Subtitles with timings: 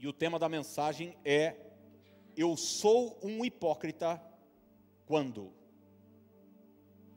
[0.00, 1.56] E o tema da mensagem é:
[2.34, 4.20] Eu sou um hipócrita
[5.04, 5.52] quando?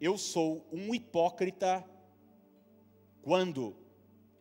[0.01, 1.89] Eu sou um hipócrita
[3.21, 3.73] quando?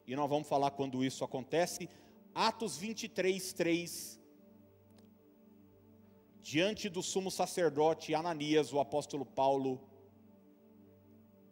[0.04, 1.88] E nós vamos falar quando isso acontece.
[2.34, 4.20] Atos 23, 3.
[6.40, 9.80] Diante do sumo sacerdote Ananias, o apóstolo Paulo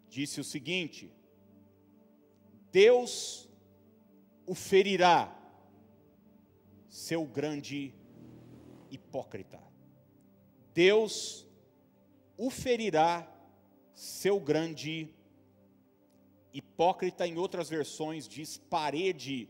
[0.08, 1.14] disse o seguinte:
[2.72, 3.48] Deus
[4.44, 5.39] o ferirá,
[6.90, 7.94] seu grande
[8.90, 9.58] hipócrita.
[10.74, 11.46] Deus
[12.36, 13.26] o ferirá,
[13.94, 15.08] seu grande
[16.52, 17.26] hipócrita.
[17.26, 19.48] Em outras versões diz parede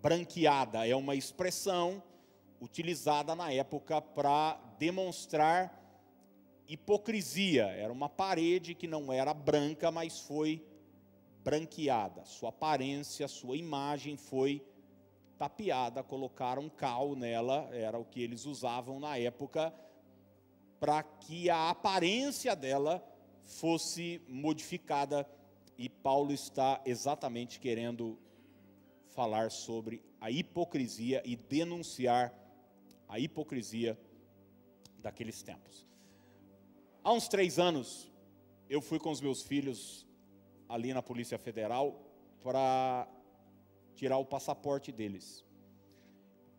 [0.00, 0.86] branqueada.
[0.86, 2.02] É uma expressão
[2.60, 5.82] utilizada na época para demonstrar
[6.68, 7.64] hipocrisia.
[7.66, 10.64] Era uma parede que não era branca, mas foi
[11.42, 12.24] branqueada.
[12.24, 14.64] Sua aparência, sua imagem foi
[15.38, 19.72] tapeada, colocaram cal nela, era o que eles usavam na época,
[20.80, 23.06] para que a aparência dela
[23.44, 25.28] fosse modificada.
[25.78, 28.18] E Paulo está exatamente querendo
[29.08, 32.34] falar sobre a hipocrisia e denunciar
[33.08, 33.98] a hipocrisia
[34.98, 35.86] daqueles tempos.
[37.04, 38.10] Há uns três anos,
[38.68, 40.06] eu fui com os meus filhos
[40.68, 42.02] ali na Polícia Federal
[42.42, 43.06] para
[43.96, 45.44] tirar o passaporte deles.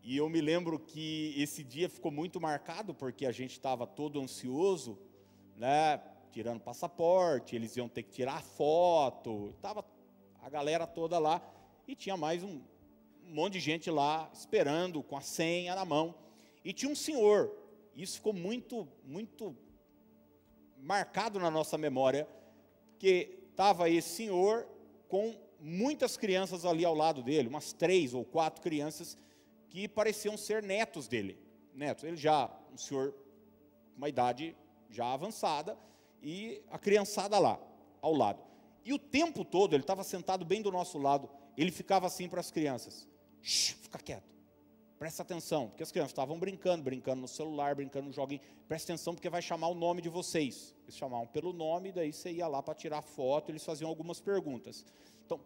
[0.02, 4.20] E eu me lembro que esse dia ficou muito marcado porque a gente estava todo
[4.20, 4.98] ansioso,
[5.56, 9.84] né, tirando passaporte, eles iam ter que tirar foto, tava
[10.42, 11.42] a galera toda lá
[11.86, 12.60] e tinha mais um,
[13.22, 16.14] monte de gente lá esperando com a senha na mão.
[16.64, 17.54] E tinha um senhor,
[17.94, 19.56] isso ficou muito muito
[20.78, 22.26] marcado na nossa memória,
[22.98, 24.66] que estava esse senhor
[25.08, 29.16] com muitas crianças ali ao lado dele, umas três ou quatro crianças
[29.68, 31.38] que pareciam ser netos dele.
[31.74, 33.12] Netos, ele já, um senhor
[33.92, 34.56] com uma idade
[34.90, 35.76] já avançada,
[36.22, 37.60] e a criançada lá,
[38.00, 38.42] ao lado.
[38.84, 42.40] E o tempo todo, ele estava sentado bem do nosso lado, ele ficava assim para
[42.40, 43.08] as crianças:
[43.42, 44.37] fica quieto,
[44.98, 49.14] presta atenção, porque as crianças estavam brincando, brincando no celular, brincando no joguinho, presta atenção
[49.14, 50.74] porque vai chamar o nome de vocês.
[50.84, 54.84] Eles chamavam pelo nome, daí você ia lá para tirar foto, eles faziam algumas perguntas.
[55.24, 55.40] Então,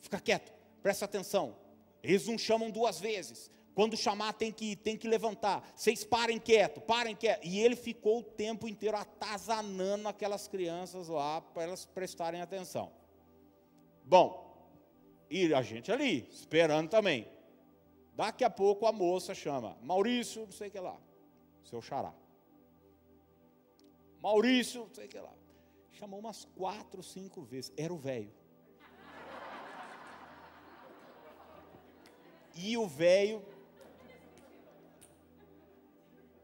[0.00, 0.52] fica quieto,
[0.82, 1.56] presta atenção.
[2.02, 3.50] Eles não chamam duas vezes.
[3.74, 5.72] Quando chamar, tem que, tem que levantar.
[5.74, 7.44] Vocês parem quieto, parem quieto.
[7.44, 12.90] E ele ficou o tempo inteiro atazanando aquelas crianças lá para elas prestarem atenção.
[14.04, 14.48] Bom,
[15.30, 17.37] e a gente ali, esperando também.
[18.18, 20.96] Daqui a pouco a moça chama, Maurício, não sei o que lá,
[21.62, 22.12] seu xará.
[24.20, 25.32] Maurício, não sei o que lá.
[25.92, 27.72] Chamou umas quatro, cinco vezes.
[27.76, 28.34] Era o velho.
[32.56, 33.40] E o velho.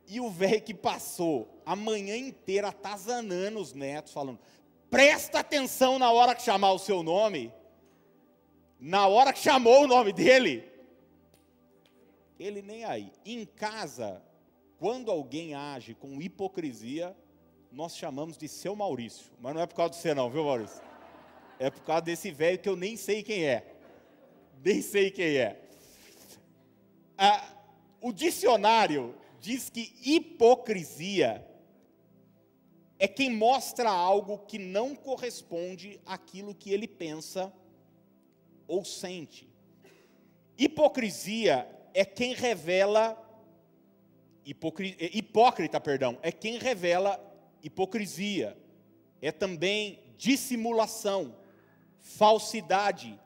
[0.06, 4.38] E o velho que passou a manhã inteira atazanando os netos, falando:
[4.88, 7.52] presta atenção na hora que chamar o seu nome.
[8.78, 10.72] Na hora que chamou o nome dele,
[12.38, 13.12] ele nem aí.
[13.24, 14.22] Em casa,
[14.78, 17.16] quando alguém age com hipocrisia,
[17.70, 19.32] nós chamamos de seu Maurício.
[19.40, 20.82] Mas não é por causa de você, não, viu, Maurício?
[21.58, 23.74] É por causa desse velho que eu nem sei quem é.
[24.64, 25.60] Nem sei quem é.
[27.16, 27.54] Ah,
[28.00, 31.46] o dicionário diz que hipocrisia
[32.98, 37.52] é quem mostra algo que não corresponde àquilo que ele pensa
[38.66, 39.48] ou sente.
[40.56, 43.16] Hipocrisia é quem revela
[44.44, 47.18] hipocri, é, hipócrita, perdão, é quem revela
[47.62, 48.58] hipocrisia.
[49.22, 51.34] É também dissimulação,
[52.00, 53.18] falsidade,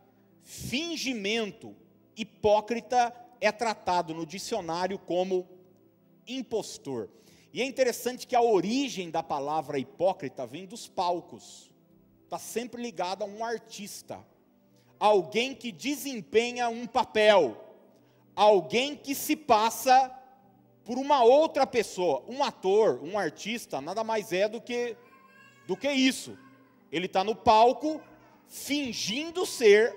[0.43, 1.75] fingimento.
[2.15, 5.49] Hipócrita é tratado no dicionário como
[6.27, 7.09] impostor.
[7.53, 11.73] E é interessante que a origem da palavra hipócrita vem dos palcos.
[12.25, 14.23] Está sempre ligada a um artista,
[15.01, 17.68] alguém que desempenha um papel
[18.39, 20.15] alguém que se passa
[20.85, 22.23] por uma outra pessoa.
[22.29, 24.97] Um ator, um artista, nada mais é do que,
[25.67, 26.39] do que isso.
[26.93, 28.01] Ele está no palco
[28.47, 29.93] fingindo ser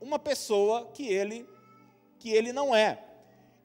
[0.00, 1.44] uma pessoa que ele,
[2.20, 3.02] que ele não é.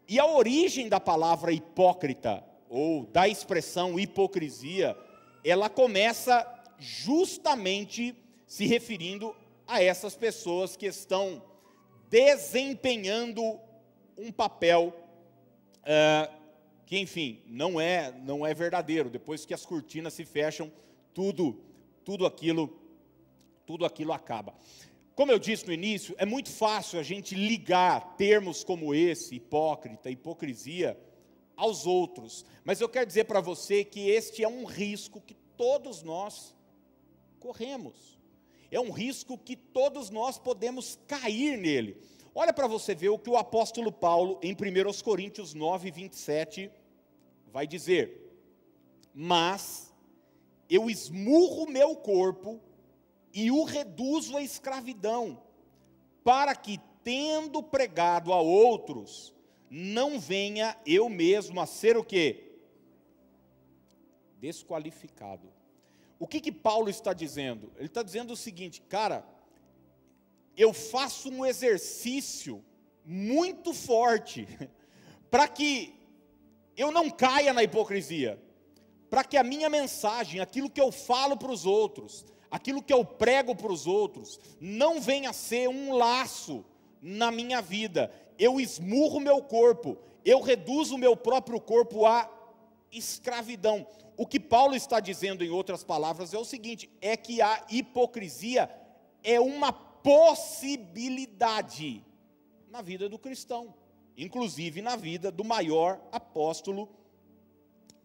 [0.07, 4.97] E a origem da palavra hipócrita, ou da expressão hipocrisia,
[5.43, 6.45] ela começa
[6.79, 8.15] justamente
[8.47, 9.35] se referindo
[9.67, 11.43] a essas pessoas que estão
[12.09, 13.59] desempenhando
[14.17, 14.93] um papel
[15.81, 16.33] uh,
[16.85, 19.09] que, enfim, não é, não é verdadeiro.
[19.09, 20.71] Depois que as cortinas se fecham,
[21.13, 21.59] tudo,
[22.03, 22.77] tudo aquilo,
[23.65, 24.53] tudo aquilo acaba.
[25.15, 30.09] como eu disse no início, é muito fácil a gente ligar termos como esse, hipócrita,
[30.09, 30.99] hipocrisia,
[31.55, 32.45] aos outros.
[32.63, 36.53] Mas eu quero dizer para você que este é um risco que todos nós
[37.39, 38.17] corremos.
[38.69, 41.97] É um risco que todos nós podemos cair nele.
[42.37, 46.69] Olha para você ver o que o apóstolo Paulo, em 1 Coríntios 9, 27,
[47.47, 48.37] vai dizer:
[49.13, 49.93] Mas
[50.69, 52.59] eu esmurro meu corpo
[53.33, 55.41] e o reduzo à escravidão,
[56.25, 59.33] para que, tendo pregado a outros,
[59.69, 62.57] não venha eu mesmo a ser o quê?
[64.41, 65.47] Desqualificado.
[66.19, 67.71] O que que Paulo está dizendo?
[67.77, 69.25] Ele está dizendo o seguinte, cara,
[70.57, 72.63] eu faço um exercício
[73.03, 74.47] muito forte
[75.29, 75.93] para que
[76.75, 78.41] eu não caia na hipocrisia,
[79.09, 83.03] para que a minha mensagem, aquilo que eu falo para os outros, aquilo que eu
[83.03, 86.65] prego para os outros, não venha a ser um laço
[87.01, 88.11] na minha vida.
[88.37, 92.29] Eu esmurro meu corpo, eu reduzo o meu próprio corpo à
[92.91, 93.85] escravidão.
[94.17, 98.69] O que Paulo está dizendo, em outras palavras, é o seguinte: é que a hipocrisia
[99.23, 99.71] é uma
[100.05, 102.05] possibilidade
[102.69, 103.73] na vida do cristão,
[104.15, 106.87] inclusive na vida do maior apóstolo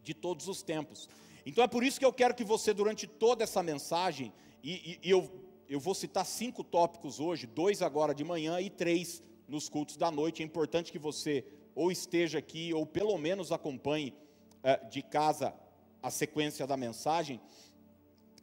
[0.03, 1.11] de todos os tempos.
[1.45, 4.33] Então é por isso que eu quero que você, durante toda essa mensagem,
[4.63, 5.31] e, e, e eu,
[5.69, 10.11] eu vou citar cinco tópicos hoje, dois agora de manhã e três nos cultos da
[10.11, 10.43] noite.
[10.43, 11.45] É importante que você
[11.75, 14.15] ou esteja aqui, ou pelo menos acompanhe
[14.63, 15.55] é, de casa
[16.03, 17.39] a sequência da mensagem.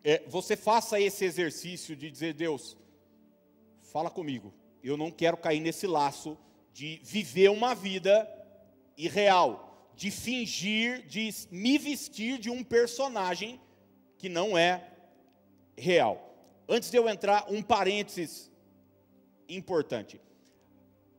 [0.03, 2.77] É, você faça esse exercício de dizer, Deus,
[3.91, 4.53] fala comigo.
[4.83, 6.37] Eu não quero cair nesse laço
[6.73, 8.27] de viver uma vida
[8.95, 9.67] irreal
[9.97, 13.59] de fingir, de me vestir de um personagem
[14.15, 14.91] que não é
[15.75, 16.35] real.
[16.69, 18.51] Antes de eu entrar, um parênteses
[19.49, 20.21] importante.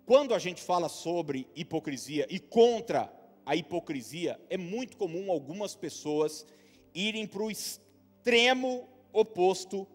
[0.07, 3.13] Quando a gente fala sobre hipocrisia e contra
[3.45, 6.47] a hipocrisia, é muito comum algumas pessoas
[6.95, 9.89] irem para o extremo oposto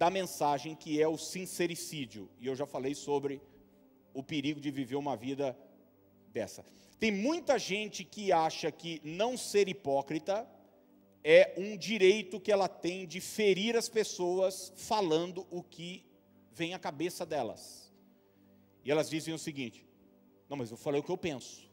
[0.00, 2.26] da mensagem que é o sincericídio.
[2.40, 3.38] E eu já falei sobre
[4.14, 5.54] o perigo de viver uma vida
[6.32, 6.64] dessa.
[6.98, 10.48] Tem muita gente que acha que não ser hipócrita
[11.22, 16.02] é um direito que ela tem de ferir as pessoas falando o que
[16.50, 17.92] vem à cabeça delas.
[18.82, 19.86] E elas dizem o seguinte:
[20.48, 21.70] não, mas eu falei o que eu penso.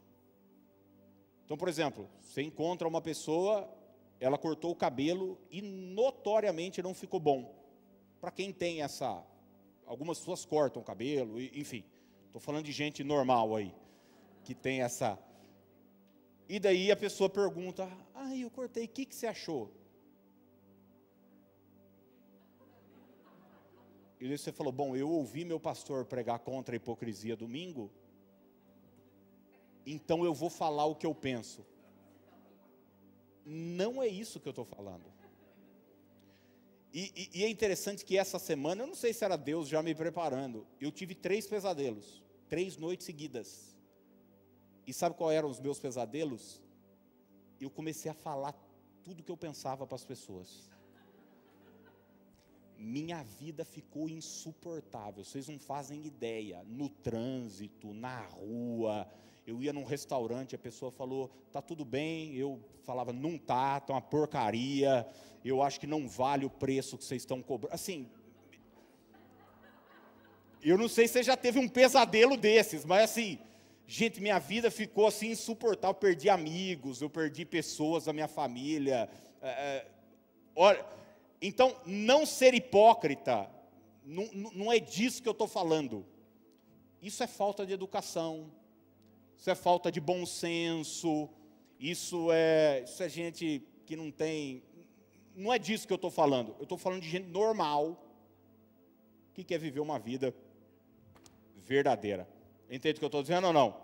[1.45, 3.73] Então, por exemplo, você encontra uma pessoa,
[4.19, 7.56] ela cortou o cabelo e notoriamente não ficou bom.
[8.19, 9.23] Para quem tem essa.
[9.85, 11.83] Algumas pessoas cortam o cabelo, enfim.
[12.25, 13.73] Estou falando de gente normal aí
[14.43, 15.19] que tem essa.
[16.47, 19.69] E daí a pessoa pergunta: Ah, eu cortei, o que, que você achou?
[24.19, 27.91] E daí você falou: Bom, eu ouvi meu pastor pregar contra a hipocrisia domingo,
[29.85, 31.65] então eu vou falar o que eu penso.
[33.45, 35.16] Não é isso que eu estou falando.
[36.93, 39.83] E, e, e, é interessante que essa semana, eu não sei se era Deus já
[39.83, 43.75] me preparando, eu tive três pesadelos, três noites seguidas.
[44.85, 46.61] E sabe qual eram os meus pesadelos?
[47.59, 48.53] Eu comecei a falar
[49.03, 50.69] tudo que eu pensava para as pessoas.
[52.77, 56.63] Minha vida ficou insuportável, vocês não fazem ideia.
[56.63, 59.09] No trânsito, na rua,
[59.47, 63.93] eu ia num restaurante, a pessoa falou, tá tudo bem, eu falava, não tá, tá
[63.93, 65.07] uma porcaria,
[65.43, 67.73] eu acho que não vale o preço que vocês estão cobrando.
[67.73, 68.07] Assim,
[70.61, 73.39] eu não sei se você já teve um pesadelo desses, mas assim,
[73.89, 75.91] Gente, minha vida ficou assim insuportável.
[75.91, 79.09] Eu perdi amigos, eu perdi pessoas da minha família.
[79.41, 79.87] É, é
[80.53, 80.85] olha,
[81.41, 83.49] então, não ser hipócrita,
[84.03, 86.05] não, não é disso que eu estou falando.
[87.01, 88.51] Isso é falta de educação,
[89.37, 91.29] isso é falta de bom senso,
[91.79, 94.63] isso é, isso é gente que não tem.
[95.35, 96.55] Não é disso que eu estou falando.
[96.57, 98.03] Eu estou falando de gente normal
[99.33, 100.33] que quer viver uma vida
[101.55, 102.27] verdadeira.
[102.69, 103.77] Entende o que eu estou dizendo ou não?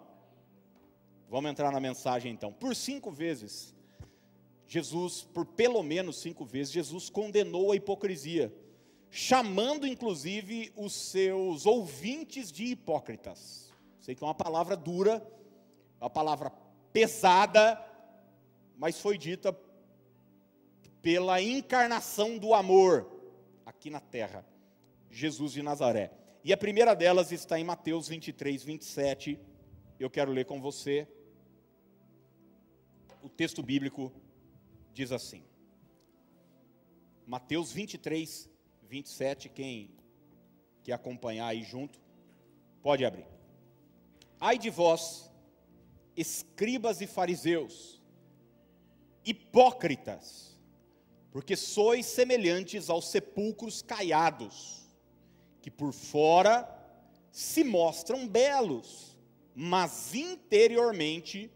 [1.29, 2.51] Vamos entrar na mensagem então.
[2.51, 3.73] Por cinco vezes,
[4.67, 8.53] Jesus, por pelo menos cinco vezes, Jesus condenou a hipocrisia,
[9.09, 13.71] chamando inclusive os seus ouvintes de hipócritas.
[13.99, 15.25] Sei que é uma palavra dura,
[16.03, 16.51] uma palavra
[16.91, 17.81] pesada,
[18.77, 19.57] mas foi dita
[21.01, 23.09] pela encarnação do amor
[23.65, 24.45] aqui na terra,
[25.09, 26.11] Jesus de Nazaré.
[26.43, 29.39] E a primeira delas está em Mateus 23, 27.
[29.97, 31.07] Eu quero ler com você.
[33.21, 34.11] O texto bíblico
[34.93, 35.41] diz assim.
[37.25, 38.49] Mateus 23,
[38.89, 39.47] 27.
[39.47, 39.89] Quem
[40.83, 41.97] quer acompanhar aí junto,
[42.81, 43.25] pode abrir.
[44.37, 45.31] Ai de vós,
[46.15, 48.01] escribas e fariseus,
[49.25, 50.57] hipócritas,
[51.31, 54.87] porque sois semelhantes aos sepulcros caiados,
[55.61, 56.69] que por fora
[57.31, 59.17] se mostram belos,
[59.55, 61.51] mas interiormente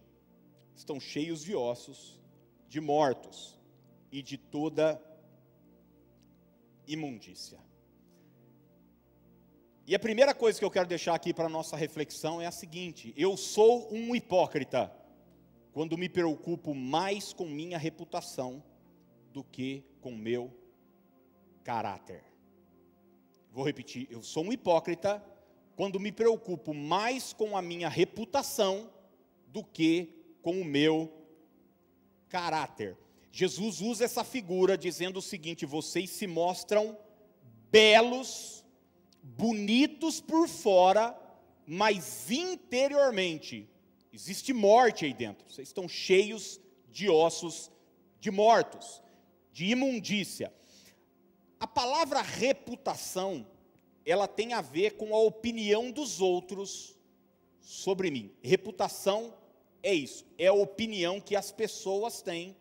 [0.75, 2.19] estão cheios de ossos,
[2.67, 3.59] de mortos
[4.11, 5.01] e de toda
[6.87, 7.66] imundícia.
[9.89, 12.51] E a primeira coisa que eu quero deixar aqui para a nossa reflexão é a
[12.51, 14.91] seguinte: eu sou um hipócrita
[15.71, 18.61] quando me preocupo mais com minha reputação
[19.31, 20.53] do que com meu
[21.63, 22.21] caráter.
[23.49, 25.23] Vou repetir: eu sou um hipócrita
[25.77, 28.91] quando me preocupo mais com a minha reputação
[29.47, 30.09] do que
[30.41, 31.09] com o meu
[32.27, 32.97] caráter.
[33.31, 36.97] Jesus usa essa figura dizendo o seguinte: vocês se mostram
[37.71, 38.56] belos,
[39.35, 41.17] bonitos por fora,
[41.65, 43.69] mas interiormente
[44.13, 45.45] existe morte aí dentro.
[45.51, 47.69] Vocês estão cheios de ossos
[48.19, 49.01] de mortos,
[49.51, 50.53] de imundícia.
[51.59, 53.45] A palavra reputação,
[54.05, 56.97] ela tem a ver com a opinião dos outros
[57.59, 58.31] sobre mim.
[58.41, 59.33] Reputação
[59.83, 62.55] é isso, é a opinião que as pessoas têm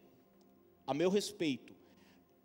[0.86, 1.74] a meu respeito.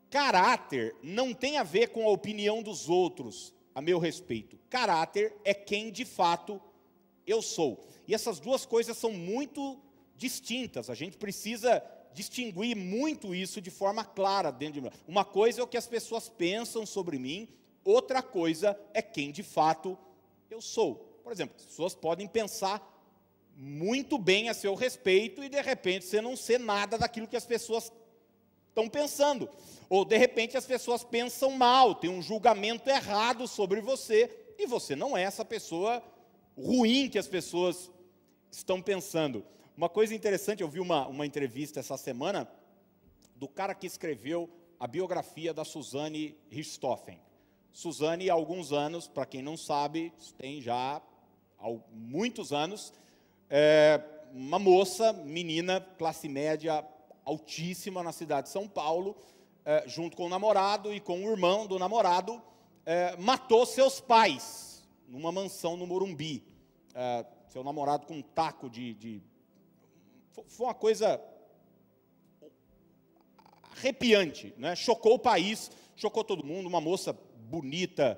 [0.09, 4.57] Caráter não tem a ver com a opinião dos outros a meu respeito.
[4.69, 6.61] Caráter é quem de fato
[7.25, 7.83] eu sou.
[8.07, 9.79] E essas duas coisas são muito
[10.15, 10.89] distintas.
[10.89, 14.89] A gente precisa distinguir muito isso de forma clara dentro de mim.
[15.07, 17.47] Uma coisa é o que as pessoas pensam sobre mim,
[17.83, 19.97] outra coisa é quem de fato
[20.49, 20.95] eu sou.
[21.23, 22.87] Por exemplo, as pessoas podem pensar
[23.55, 27.45] muito bem a seu respeito e de repente você não ser nada daquilo que as
[27.45, 27.91] pessoas
[28.71, 29.49] estão pensando.
[29.89, 34.95] Ou de repente as pessoas pensam mal, tem um julgamento errado sobre você e você
[34.95, 36.01] não é essa pessoa
[36.57, 37.91] ruim que as pessoas
[38.49, 39.45] estão pensando.
[39.75, 42.49] Uma coisa interessante, eu vi uma, uma entrevista essa semana
[43.35, 44.49] do cara que escreveu
[44.79, 47.19] a biografia da Suzane Richthofen.
[47.71, 51.01] Suzane, há alguns anos, para quem não sabe, tem já
[51.91, 52.93] muitos anos,
[53.49, 54.01] é
[54.33, 56.85] uma moça, menina, classe média
[57.25, 59.15] altíssima na cidade de São Paulo,
[59.63, 62.41] é, junto com o namorado e com o irmão do namorado,
[62.85, 66.43] é, matou seus pais numa mansão no Morumbi.
[66.93, 69.21] É, seu namorado com um taco de, de.
[70.47, 71.21] Foi uma coisa
[73.77, 74.75] arrepiante, né?
[74.75, 76.67] chocou o país, chocou todo mundo.
[76.67, 77.13] Uma moça
[77.49, 78.17] bonita,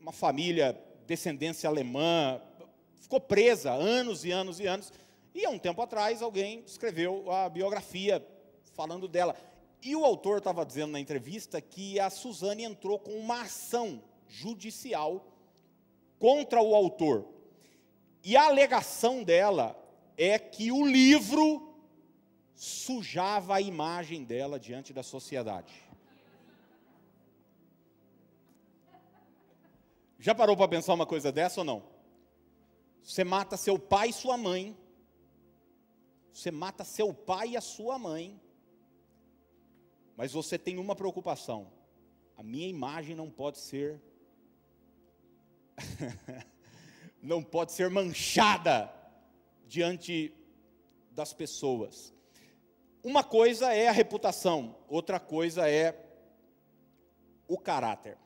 [0.00, 2.40] uma família, descendência alemã,
[3.00, 4.92] ficou presa anos e anos e anos.
[5.34, 8.26] E há um tempo atrás alguém escreveu a biografia
[8.74, 9.36] falando dela.
[9.82, 15.26] E o autor estava dizendo na entrevista que a Suzane entrou com uma ação judicial
[16.18, 17.26] contra o autor.
[18.22, 19.76] E a alegação dela
[20.16, 21.74] é que o livro
[22.54, 25.72] sujava a imagem dela diante da sociedade.
[30.18, 31.82] Já parou para pensar uma coisa dessa ou não?
[33.02, 34.76] Você mata seu pai e sua mãe.
[36.32, 38.40] Você mata seu pai e a sua mãe.
[40.16, 41.72] Mas você tem uma preocupação:
[42.36, 44.00] a minha imagem não pode ser
[47.22, 48.92] não pode ser manchada
[49.66, 50.34] diante
[51.10, 52.14] das pessoas.
[53.02, 56.06] Uma coisa é a reputação, outra coisa é
[57.48, 58.18] o caráter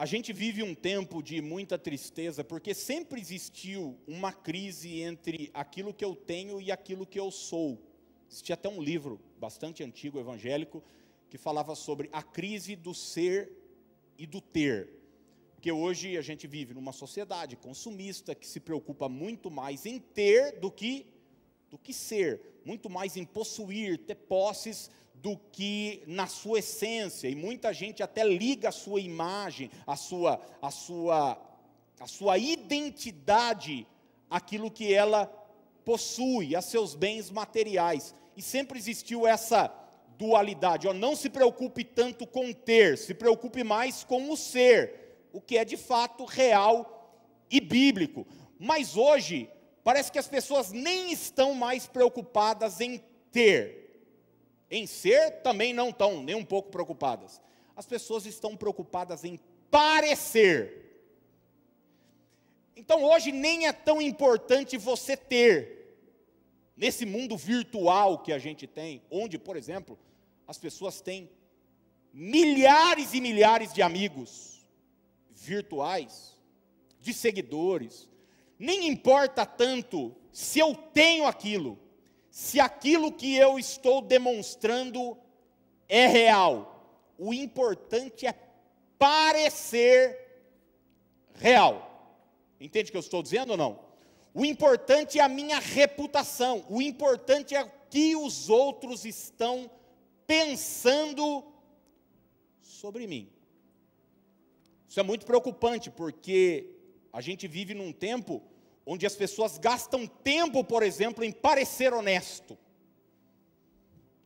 [0.00, 5.92] a gente vive um tempo de muita tristeza, porque sempre existiu uma crise entre aquilo
[5.92, 7.78] que eu tenho e aquilo que eu sou.
[8.26, 10.82] Existia até um livro bastante antigo, evangélico,
[11.28, 13.52] que falava sobre a crise do ser
[14.16, 14.88] e do ter.
[15.54, 20.60] Porque hoje a gente vive numa sociedade consumista que se preocupa muito mais em ter
[20.60, 21.08] do que
[21.70, 24.90] do que ser, muito mais em possuir, ter posses
[25.22, 30.40] do que na sua essência, e muita gente até liga a sua imagem, a sua,
[30.62, 31.38] a sua,
[31.98, 33.86] a sua identidade
[34.30, 35.26] àquilo que ela
[35.84, 38.14] possui, a seus bens materiais.
[38.36, 39.72] E sempre existiu essa
[40.16, 40.88] dualidade.
[40.88, 45.58] Ó, não se preocupe tanto com ter, se preocupe mais com o ser, o que
[45.58, 47.18] é de fato real
[47.50, 48.26] e bíblico.
[48.58, 49.50] Mas hoje,
[49.82, 53.79] parece que as pessoas nem estão mais preocupadas em ter,
[54.70, 57.40] em ser, também não estão nem um pouco preocupadas.
[57.74, 59.38] As pessoas estão preocupadas em
[59.70, 60.80] parecer.
[62.76, 65.96] Então hoje nem é tão importante você ter,
[66.76, 69.98] nesse mundo virtual que a gente tem, onde, por exemplo,
[70.46, 71.30] as pessoas têm
[72.12, 74.66] milhares e milhares de amigos
[75.30, 76.36] virtuais,
[77.00, 78.08] de seguidores,
[78.58, 81.78] nem importa tanto se eu tenho aquilo,
[82.40, 85.14] se aquilo que eu estou demonstrando
[85.86, 87.12] é real.
[87.18, 88.34] O importante é
[88.98, 90.18] parecer
[91.34, 92.16] real.
[92.58, 93.78] Entende o que eu estou dizendo ou não?
[94.32, 99.70] O importante é a minha reputação, o importante é o que os outros estão
[100.26, 101.44] pensando
[102.62, 103.30] sobre mim.
[104.88, 106.70] Isso é muito preocupante, porque
[107.12, 108.42] a gente vive num tempo
[108.92, 112.58] onde as pessoas gastam tempo, por exemplo, em parecer honesto.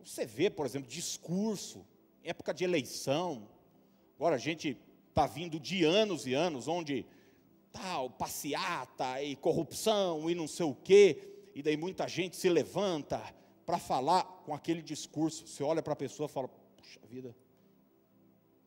[0.03, 1.85] Você vê, por exemplo, discurso,
[2.23, 3.47] época de eleição.
[4.17, 4.75] Agora a gente
[5.11, 7.05] está vindo de anos e anos onde
[7.71, 13.23] tal, passeata e corrupção e não sei o quê, e daí muita gente se levanta
[13.67, 15.47] para falar com aquele discurso.
[15.47, 17.37] Você olha para a pessoa e fala: puxa vida,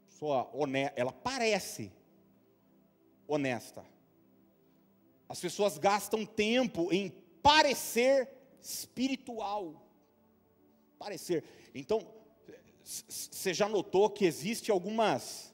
[0.06, 1.92] pessoa honesta, ela parece
[3.28, 3.97] honesta.
[5.28, 7.10] As pessoas gastam tempo em
[7.42, 8.30] parecer
[8.62, 9.86] espiritual.
[10.98, 11.44] Parecer.
[11.76, 12.06] Então,
[12.84, 15.54] você já notou que existe algumas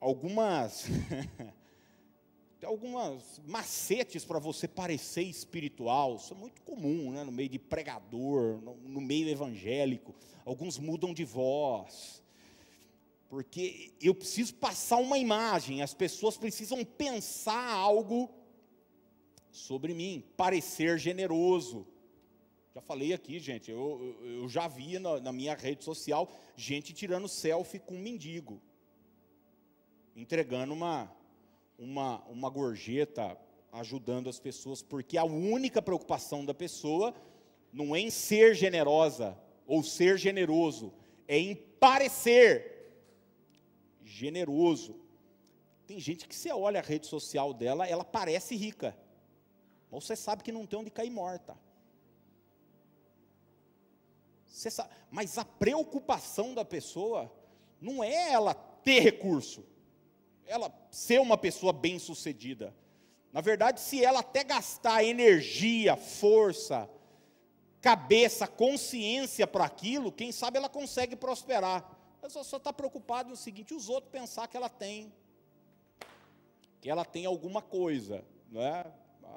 [0.00, 0.86] algumas
[2.64, 6.16] algumas macetes para você parecer espiritual.
[6.16, 7.24] Isso é muito comum, né?
[7.24, 10.14] no meio de pregador, no, no meio evangélico.
[10.44, 12.22] Alguns mudam de voz.
[13.28, 18.28] Porque eu preciso passar uma imagem, as pessoas precisam pensar algo
[19.50, 21.86] sobre mim, parecer generoso.
[22.74, 27.26] Já falei aqui, gente, eu, eu já vi na, na minha rede social gente tirando
[27.28, 28.60] selfie com um mendigo,
[30.14, 31.10] entregando uma,
[31.78, 33.36] uma, uma gorjeta,
[33.72, 37.14] ajudando as pessoas, porque a única preocupação da pessoa
[37.72, 40.92] não é em ser generosa ou ser generoso,
[41.26, 42.92] é em parecer
[44.04, 44.96] generoso.
[45.86, 48.96] Tem gente que você olha a rede social dela, ela parece rica.
[49.90, 51.56] Mas você sabe que não tem onde cair morta.
[54.46, 57.32] Sabe, mas a preocupação da pessoa
[57.80, 59.64] não é ela ter recurso,
[60.46, 62.74] ela ser uma pessoa bem-sucedida.
[63.32, 66.90] Na verdade, se ela até gastar energia, força,
[67.80, 71.98] cabeça, consciência para aquilo, quem sabe ela consegue prosperar.
[72.20, 75.12] Mas só está preocupado no seguinte: os outros pensar que ela tem,
[76.80, 78.84] que ela tem alguma coisa, não é?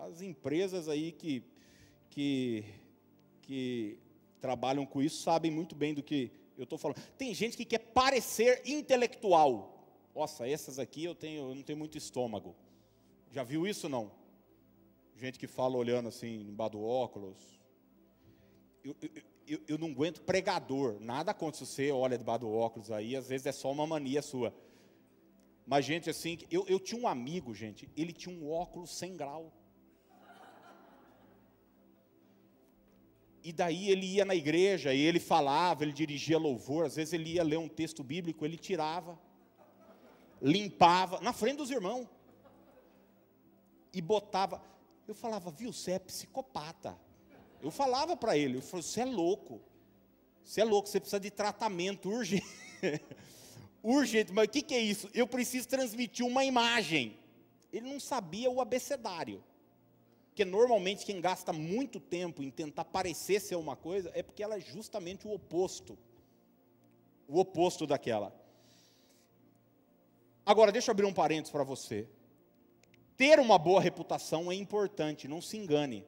[0.02, 1.44] As empresas aí que,
[2.10, 2.66] que,
[3.42, 3.98] que
[4.42, 7.02] trabalham com isso sabem muito bem do que eu estou falando.
[7.18, 9.70] Tem gente que quer parecer intelectual.
[10.16, 12.56] Nossa, essas aqui eu, tenho, eu não tenho muito estômago.
[13.32, 14.12] Já viu isso não?
[15.16, 17.38] Gente que fala olhando assim, embaixo do óculos.
[18.84, 19.10] Eu, eu,
[19.48, 21.00] eu, eu, não aguento pregador.
[21.00, 24.22] Nada contra se você olha debaixo do óculos aí, às vezes é só uma mania
[24.22, 24.54] sua.
[25.66, 29.52] Mas, gente, assim, eu, eu tinha um amigo, gente, ele tinha um óculos sem grau.
[33.44, 37.34] E daí ele ia na igreja e ele falava, ele dirigia louvor, às vezes ele
[37.34, 39.20] ia ler um texto bíblico, ele tirava,
[40.42, 42.08] limpava, na frente dos irmãos,
[43.94, 44.64] e botava.
[45.06, 46.98] Eu falava, viu, você é psicopata.
[47.62, 49.62] Eu falava para ele, eu falei, você é louco,
[50.44, 52.46] você é louco, você precisa de tratamento urgente.
[53.84, 55.10] urgente, mas o que, que é isso?
[55.14, 57.18] Eu preciso transmitir uma imagem.
[57.74, 59.44] Ele não sabia o abecedário.
[60.34, 64.56] Porque normalmente quem gasta muito tempo em tentar parecer ser uma coisa é porque ela
[64.56, 65.96] é justamente o oposto.
[67.28, 68.34] O oposto daquela.
[70.44, 72.10] Agora, deixa eu abrir um parênteses para você.
[73.16, 76.04] Ter uma boa reputação é importante, não se engane.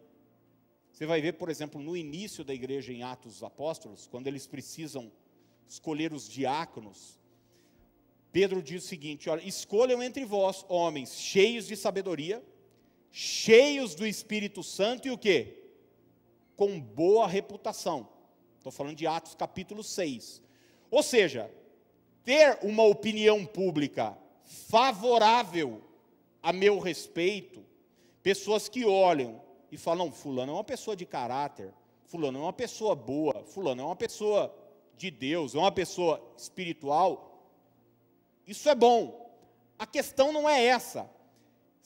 [0.91, 4.47] Você vai ver, por exemplo, no início da igreja em Atos dos Apóstolos, quando eles
[4.47, 5.11] precisam
[5.67, 7.19] escolher os diáconos,
[8.31, 12.43] Pedro diz o seguinte: olha, escolham entre vós homens cheios de sabedoria,
[13.17, 15.63] cheios do Espírito Santo e o que?
[16.57, 18.09] Com boa reputação.
[18.57, 20.41] Estou falando de Atos capítulo 6.
[20.91, 21.49] Ou seja,
[22.25, 25.81] ter uma opinião pública favorável
[26.43, 27.65] a meu respeito,
[28.21, 31.73] pessoas que olham e falam: Fulano é uma pessoa de caráter,
[32.03, 34.53] Fulano é uma pessoa boa, Fulano é uma pessoa
[34.97, 37.49] de Deus, é uma pessoa espiritual.
[38.45, 39.33] Isso é bom.
[39.79, 41.14] A questão não é essa.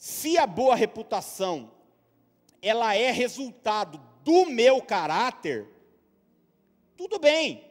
[0.00, 1.70] Se a boa reputação
[2.62, 5.68] ela é resultado do meu caráter,
[6.96, 7.62] tudo bem.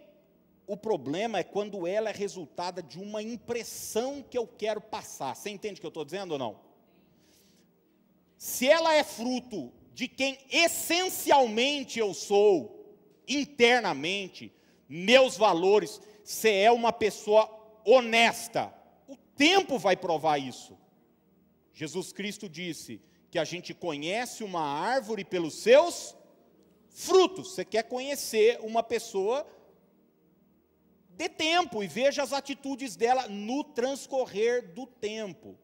[0.67, 5.35] O problema é quando ela é resultada de uma impressão que eu quero passar.
[5.35, 6.59] Você entende o que eu estou dizendo ou não?
[8.37, 12.95] Se ela é fruto de quem essencialmente eu sou,
[13.27, 14.53] internamente,
[14.87, 17.49] meus valores, você é uma pessoa
[17.83, 18.71] honesta.
[19.07, 20.77] O tempo vai provar isso.
[21.79, 26.13] Jesus Cristo disse que a gente conhece uma árvore pelos seus
[26.89, 27.53] frutos.
[27.53, 29.47] Você quer conhecer uma pessoa,
[31.11, 35.57] dê tempo e veja as atitudes dela no transcorrer do tempo.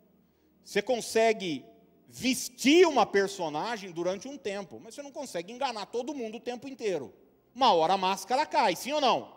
[0.64, 1.66] Você consegue
[2.08, 6.66] vestir uma personagem durante um tempo, mas você não consegue enganar todo mundo o tempo
[6.66, 7.14] inteiro.
[7.54, 9.36] Uma hora a máscara cai, sim ou não?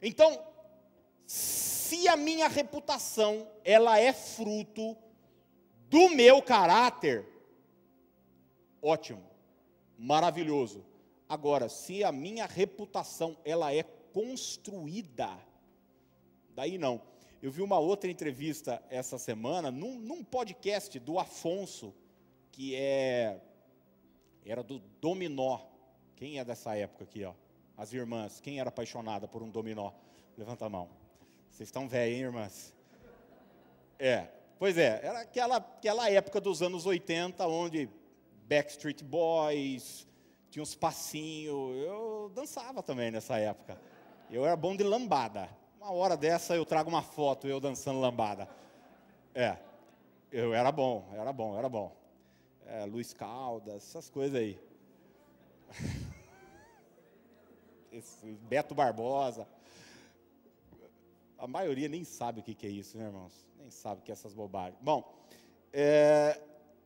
[0.00, 0.42] Então,
[1.26, 4.96] se a minha reputação ela é fruto
[5.88, 7.26] do meu caráter,
[8.82, 9.22] ótimo,
[9.98, 10.84] maravilhoso.
[11.28, 15.30] Agora, se a minha reputação ela é construída,
[16.54, 17.00] daí não.
[17.40, 21.94] Eu vi uma outra entrevista essa semana num, num podcast do Afonso,
[22.50, 23.40] que é
[24.44, 25.60] era do dominó.
[26.16, 27.34] Quem é dessa época aqui, ó?
[27.76, 28.40] As irmãs.
[28.40, 29.92] Quem era apaixonada por um dominó?
[30.36, 30.88] Levanta a mão.
[31.50, 32.74] Vocês estão velhos, hein, irmãs?
[33.98, 34.37] É.
[34.58, 37.88] Pois é, era aquela, aquela época dos anos 80, onde
[38.48, 40.04] Backstreet Boys,
[40.50, 41.76] tinha uns passinhos.
[41.76, 43.80] Eu dançava também nessa época.
[44.28, 45.48] Eu era bom de lambada.
[45.76, 48.48] Uma hora dessa eu trago uma foto eu dançando lambada.
[49.32, 49.56] É,
[50.32, 51.96] eu era bom, era bom, era bom.
[52.66, 54.58] É, Luiz Caldas, essas coisas aí.
[57.92, 59.46] Esse Beto Barbosa.
[61.38, 63.47] A maioria nem sabe o que é isso, né, irmãos?
[63.68, 64.80] Nem sabe que é essas bobagens.
[64.80, 65.14] Bom,
[65.70, 66.40] é,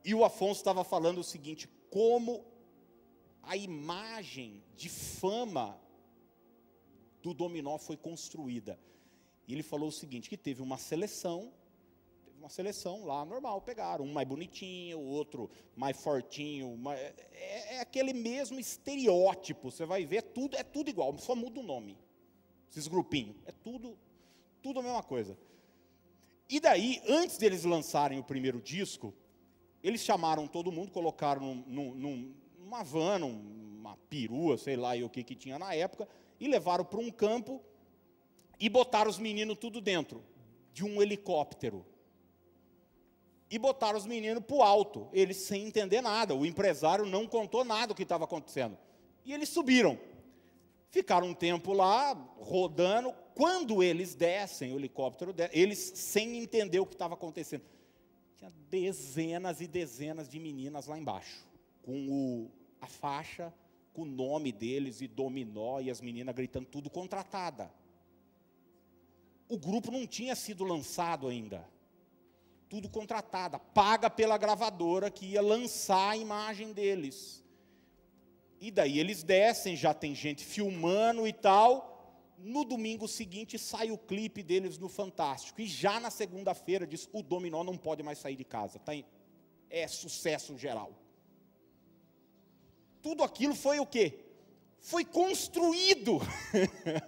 [0.05, 2.45] e o Afonso estava falando o seguinte: como
[3.41, 5.81] a imagem de fama
[7.23, 8.77] do dominó foi construída.
[9.47, 11.53] E ele falou o seguinte: que teve uma seleção,
[12.25, 17.77] teve uma seleção lá normal, pegaram um mais bonitinho, o outro mais fortinho, mais, é,
[17.77, 19.71] é, aquele mesmo estereótipo.
[19.71, 21.97] Você vai ver, é tudo é tudo igual, só muda o nome.
[22.69, 23.97] Esses grupinhos, é tudo,
[24.61, 25.39] tudo a mesma coisa.
[26.53, 29.15] E daí, antes deles lançarem o primeiro disco,
[29.83, 35.09] eles chamaram todo mundo, colocaram num, num, numa van, uma perua, sei lá e o
[35.09, 36.07] que, que tinha na época,
[36.39, 37.63] e levaram para um campo
[38.61, 40.23] e botaram os meninos tudo dentro
[40.75, 41.87] de um helicóptero.
[43.51, 46.35] E botaram os meninos para o alto, eles sem entender nada.
[46.35, 48.77] O empresário não contou nada do que estava acontecendo.
[49.25, 49.99] E eles subiram.
[50.93, 53.13] Ficaram um tempo lá, rodando.
[53.35, 57.65] Quando eles descem, o helicóptero, desce, eles sem entender o que estava acontecendo
[58.43, 61.47] tinha dezenas e dezenas de meninas lá embaixo,
[61.83, 62.51] com o,
[62.81, 63.55] a faixa,
[63.93, 67.73] com o nome deles e dominó, e as meninas gritando tudo contratada.
[69.49, 71.65] O grupo não tinha sido lançado ainda.
[72.69, 77.42] Tudo contratada, paga pela gravadora que ia lançar a imagem deles.
[78.63, 81.93] E daí eles descem, já tem gente filmando e tal
[82.43, 85.61] no domingo seguinte sai o clipe deles no Fantástico.
[85.61, 88.79] E já na segunda-feira diz: o dominó não pode mais sair de casa.
[88.79, 89.05] Tá em,
[89.71, 90.93] é sucesso geral.
[93.01, 94.19] Tudo aquilo foi o quê?
[94.81, 96.21] Foi construído.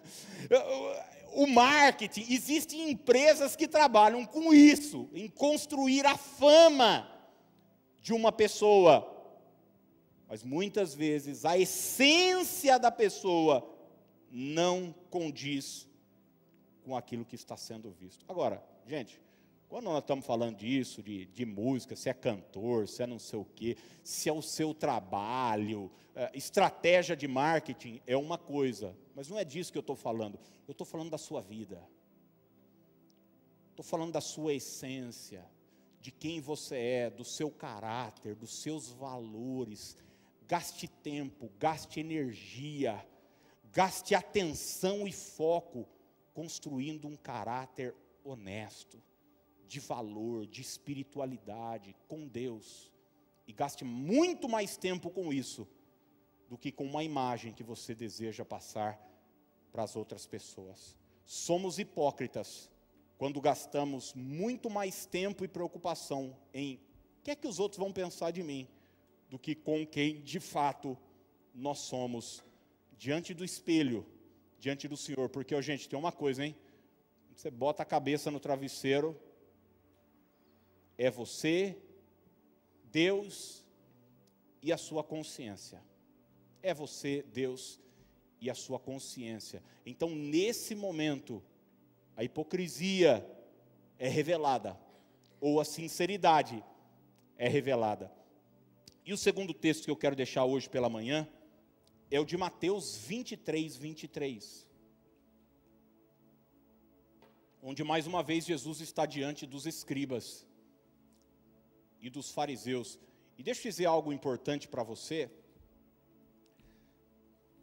[1.35, 7.11] o marketing, existem empresas que trabalham com isso, em construir a fama
[8.01, 9.11] de uma pessoa.
[10.35, 13.64] Mas muitas vezes a essência da pessoa
[14.29, 15.87] não condiz
[16.83, 18.25] com aquilo que está sendo visto.
[18.27, 19.20] Agora, gente,
[19.68, 23.38] quando nós estamos falando disso, de, de música, se é cantor, se é não sei
[23.38, 29.29] o quê, se é o seu trabalho, é, estratégia de marketing é uma coisa, mas
[29.29, 30.37] não é disso que eu estou falando.
[30.66, 31.81] Eu estou falando da sua vida.
[33.70, 35.49] Estou falando da sua essência,
[36.01, 39.97] de quem você é, do seu caráter, dos seus valores.
[40.46, 43.04] Gaste tempo, gaste energia
[43.74, 45.85] Gaste atenção e foco
[46.33, 49.02] construindo um caráter honesto,
[49.66, 52.92] de valor, de espiritualidade com Deus.
[53.48, 55.66] E gaste muito mais tempo com isso
[56.48, 58.96] do que com uma imagem que você deseja passar
[59.72, 60.96] para as outras pessoas.
[61.24, 62.70] Somos hipócritas
[63.18, 66.76] quando gastamos muito mais tempo e preocupação em
[67.18, 68.68] o que é que os outros vão pensar de mim,
[69.35, 70.97] do que com quem de fato
[71.53, 72.44] nós somos
[72.97, 74.07] diante do espelho,
[74.61, 76.55] diante do Senhor, porque, gente, tem uma coisa, hein?
[77.35, 79.20] Você bota a cabeça no travesseiro,
[80.97, 81.77] é você,
[82.92, 83.64] Deus
[84.62, 85.83] e a sua consciência.
[86.62, 87.81] É você, Deus
[88.40, 89.64] e a sua consciência.
[89.85, 91.42] Então, nesse momento,
[92.16, 93.29] a hipocrisia
[93.99, 94.79] é revelada,
[95.40, 96.64] ou a sinceridade
[97.37, 98.12] é revelada.
[99.07, 101.29] E o segundo texto que eu quero deixar hoje pela manhã
[102.11, 104.67] é o de Mateus 23, 23.
[107.62, 110.47] Onde mais uma vez Jesus está diante dos escribas.
[112.01, 112.99] e dos fariseus.
[113.38, 115.31] E deixa eu dizer algo importante para você.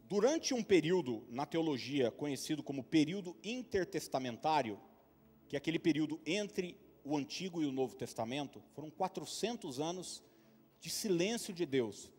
[0.08, 4.80] Durante um período na teologia conhecido como período intertestamentário,
[5.48, 10.22] que é aquele período entre o Antigo e o Novo Testamento, foram 400 anos
[10.82, 12.10] de silêncio de Deus.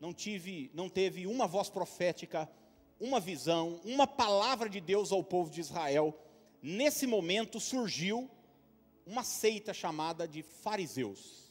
[0.00, 2.50] Não tive, não teve uma voz profética,
[2.98, 6.18] uma visão, uma palavra de Deus ao povo de Israel.
[6.62, 8.28] Nesse momento surgiu
[9.06, 11.46] uma seita chamada de fariseus.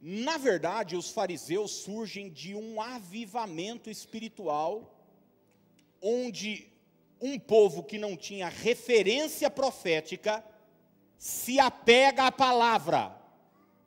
[0.00, 4.94] Na verdade, os fariseus surgem de um avivamento espiritual,
[6.00, 6.70] onde
[7.20, 10.44] um povo que não tinha referência profética
[11.18, 13.25] se apega à palavra,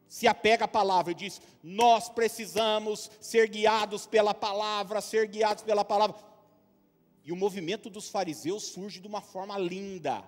[0.09, 5.85] se apega à palavra e diz: Nós precisamos ser guiados pela palavra, ser guiados pela
[5.85, 6.17] palavra.
[7.23, 10.23] E o movimento dos fariseus surge de uma forma linda,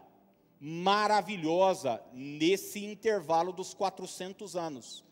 [0.60, 5.04] maravilhosa, nesse intervalo dos 400 anos.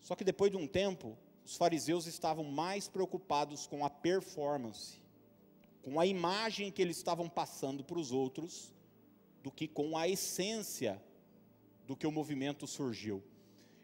[0.00, 5.00] Só que depois de um tempo, os fariseus estavam mais preocupados com a performance,
[5.82, 8.72] com a imagem que eles estavam passando para os outros,
[9.42, 11.02] do que com a essência
[11.88, 13.20] do que o movimento surgiu.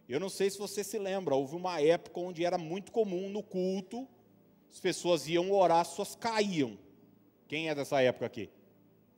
[0.09, 3.43] Eu não sei se você se lembra, houve uma época onde era muito comum no
[3.43, 4.09] culto,
[4.73, 6.79] as pessoas iam orar, as pessoas caíam.
[7.47, 8.49] Quem é dessa época aqui?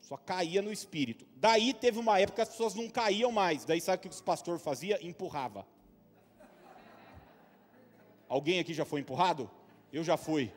[0.00, 1.24] Só caía no espírito.
[1.36, 3.64] Daí teve uma época que as pessoas não caíam mais.
[3.64, 4.98] Daí sabe o que o pastor fazia?
[5.04, 5.64] Empurrava.
[8.28, 9.48] Alguém aqui já foi empurrado?
[9.92, 10.52] Eu já fui.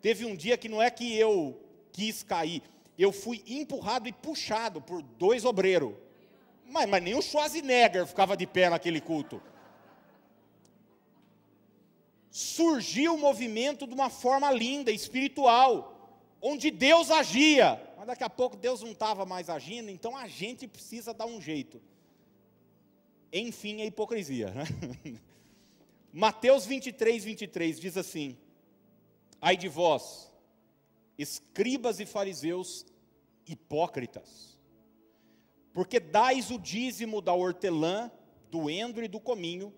[0.00, 2.62] Teve um dia que não é que eu quis cair,
[2.96, 5.94] eu fui empurrado e puxado por dois obreiros.
[6.64, 9.42] Mas, mas nem o Schwarzenegger ficava de pé naquele culto
[12.36, 18.58] surgiu o movimento de uma forma linda, espiritual, onde Deus agia, mas daqui a pouco
[18.58, 21.80] Deus não estava mais agindo, então a gente precisa dar um jeito.
[23.32, 24.50] Enfim, a hipocrisia.
[24.50, 24.64] Né?
[26.12, 28.36] Mateus 23, 23 diz assim:
[29.40, 30.30] Ai de vós,
[31.16, 32.84] escribas e fariseus
[33.46, 34.60] hipócritas,
[35.72, 38.10] porque dais o dízimo da hortelã,
[38.50, 39.72] do endro e do cominho,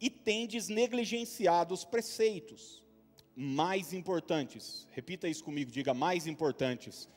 [0.00, 2.84] e tendes negligenciado os preceitos
[3.34, 4.86] mais importantes.
[4.92, 7.08] Repita isso comigo, diga mais importantes.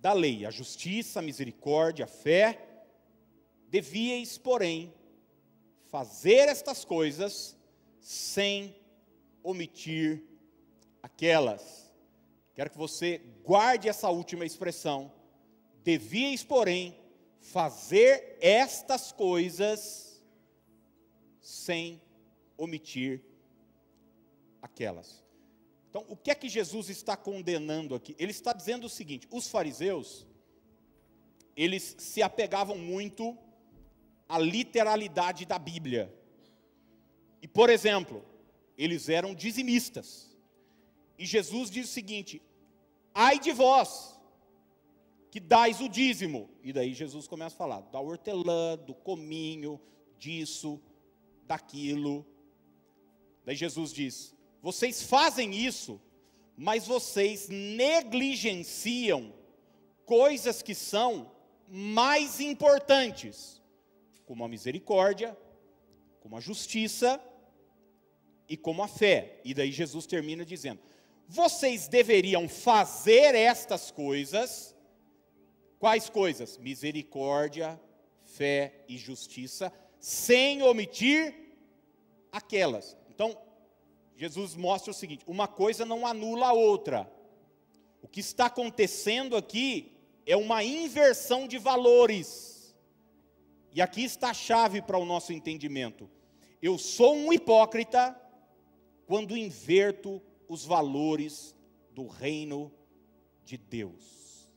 [0.00, 2.84] Da lei, a justiça, a misericórdia, a fé.
[3.68, 4.92] Devíeis, porém,
[5.86, 7.56] fazer estas coisas
[8.00, 8.76] sem
[9.42, 10.22] omitir
[11.02, 11.92] aquelas.
[12.54, 15.12] Quero que você guarde essa última expressão.
[15.82, 16.96] Devíeis, porém,
[17.40, 20.11] fazer estas coisas
[21.42, 22.00] sem
[22.56, 23.20] omitir
[24.62, 25.22] aquelas.
[25.90, 28.16] Então, o que é que Jesus está condenando aqui?
[28.18, 30.26] Ele está dizendo o seguinte: os fariseus,
[31.54, 33.36] eles se apegavam muito
[34.26, 36.14] à literalidade da Bíblia.
[37.42, 38.24] E, por exemplo,
[38.78, 40.34] eles eram dizimistas.
[41.18, 42.40] E Jesus diz o seguinte:
[43.12, 44.18] ai de vós,
[45.30, 46.48] que dais o dízimo.
[46.62, 49.80] E daí Jesus começa a falar da hortelã, do cominho,
[50.18, 50.80] disso,
[51.46, 52.26] daquilo.
[53.44, 56.00] Daí Jesus diz: vocês fazem isso,
[56.56, 59.34] mas vocês negligenciam
[60.04, 61.32] coisas que são
[61.68, 63.60] mais importantes,
[64.24, 65.36] como a misericórdia,
[66.20, 67.20] como a justiça
[68.48, 69.40] e como a fé.
[69.44, 70.80] E daí Jesus termina dizendo:
[71.26, 74.76] vocês deveriam fazer estas coisas,
[75.78, 76.58] quais coisas?
[76.58, 77.80] Misericórdia,
[78.24, 79.72] fé e justiça,
[80.02, 81.32] sem omitir
[82.32, 82.96] aquelas.
[83.08, 83.38] Então,
[84.16, 87.10] Jesus mostra o seguinte: uma coisa não anula a outra.
[88.02, 92.74] O que está acontecendo aqui é uma inversão de valores.
[93.72, 96.10] E aqui está a chave para o nosso entendimento.
[96.60, 98.20] Eu sou um hipócrita
[99.06, 101.54] quando inverto os valores
[101.92, 102.72] do reino
[103.44, 104.50] de Deus.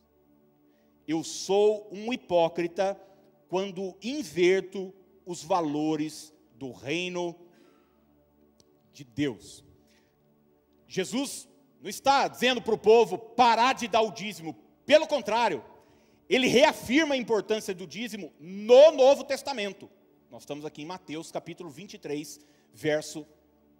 [1.08, 3.00] Eu sou um hipócrita
[3.48, 4.92] quando inverto
[5.26, 7.36] os valores do reino
[8.94, 9.64] de Deus.
[10.88, 11.48] Jesus
[11.82, 15.64] não está dizendo para o povo parar de dar o dízimo, pelo contrário,
[16.30, 19.90] ele reafirma a importância do dízimo no Novo Testamento.
[20.30, 22.40] Nós estamos aqui em Mateus capítulo 23,
[22.74, 23.26] verso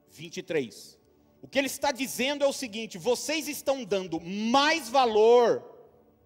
[0.10, 0.98] 23.
[1.42, 5.64] O que ele está dizendo é o seguinte: vocês estão dando mais valor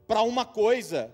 [0.08, 1.13] para uma coisa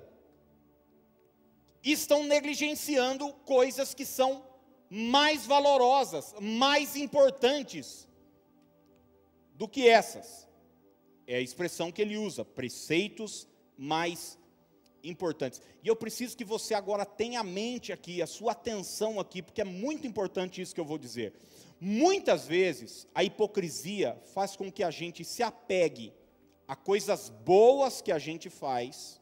[1.91, 4.43] estão negligenciando coisas que são
[4.89, 8.08] mais valorosas, mais importantes
[9.54, 10.48] do que essas.
[11.28, 14.38] É a expressão que ele usa, preceitos mais
[15.04, 15.62] importantes.
[15.84, 19.62] E eu preciso que você agora tenha a mente aqui, a sua atenção aqui, porque
[19.62, 21.34] é muito importante isso que eu vou dizer.
[21.80, 26.13] Muitas vezes a hipocrisia faz com que a gente se apegue
[26.67, 29.21] a coisas boas que a gente faz,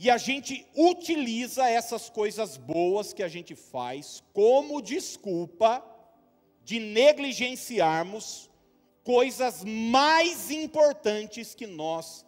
[0.00, 5.84] e a gente utiliza essas coisas boas que a gente faz como desculpa
[6.62, 8.48] de negligenciarmos
[9.02, 12.24] coisas mais importantes que nós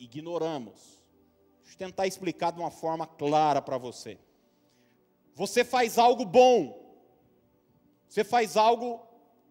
[0.00, 1.04] ignoramos.
[1.62, 4.18] Deixa eu tentar explicar de uma forma clara para você.
[5.36, 6.76] Você faz algo bom,
[8.08, 9.00] você faz algo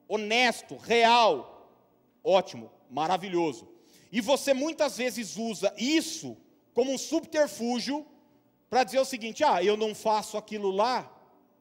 [0.09, 1.71] honesto, real,
[2.21, 3.65] ótimo, maravilhoso.
[4.11, 6.35] E você muitas vezes usa isso
[6.73, 8.05] como um subterfúgio
[8.69, 11.11] para dizer o seguinte: ah, eu não faço aquilo lá,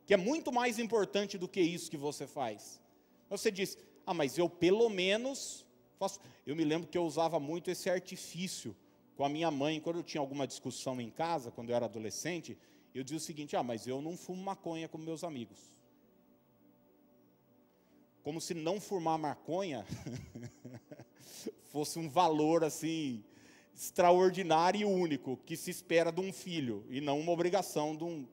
[0.06, 2.80] que é muito mais importante do que isso que você faz.
[3.28, 5.66] Você diz, ah, mas eu pelo menos
[5.98, 6.20] faço.
[6.46, 8.74] Eu me lembro que eu usava muito esse artifício
[9.16, 12.56] com a minha mãe, quando eu tinha alguma discussão em casa, quando eu era adolescente,
[12.94, 15.58] eu dizia o seguinte: ah, mas eu não fumo maconha com meus amigos.
[18.22, 19.86] Como se não fumar maconha
[21.72, 23.24] fosse um valor assim
[23.78, 28.26] extraordinário e único que se espera de um filho e não uma obrigação de, um,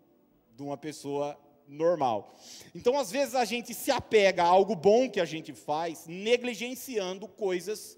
[0.55, 2.35] de uma pessoa normal.
[2.73, 7.27] Então, às vezes, a gente se apega a algo bom que a gente faz, negligenciando
[7.27, 7.97] coisas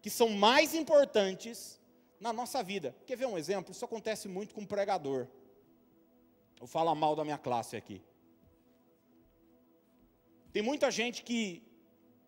[0.00, 1.78] que são mais importantes
[2.18, 2.96] na nossa vida.
[3.06, 3.72] Quer ver um exemplo?
[3.72, 5.26] Isso acontece muito com pregador.
[6.58, 8.02] Eu falo mal da minha classe aqui.
[10.50, 11.62] Tem muita gente que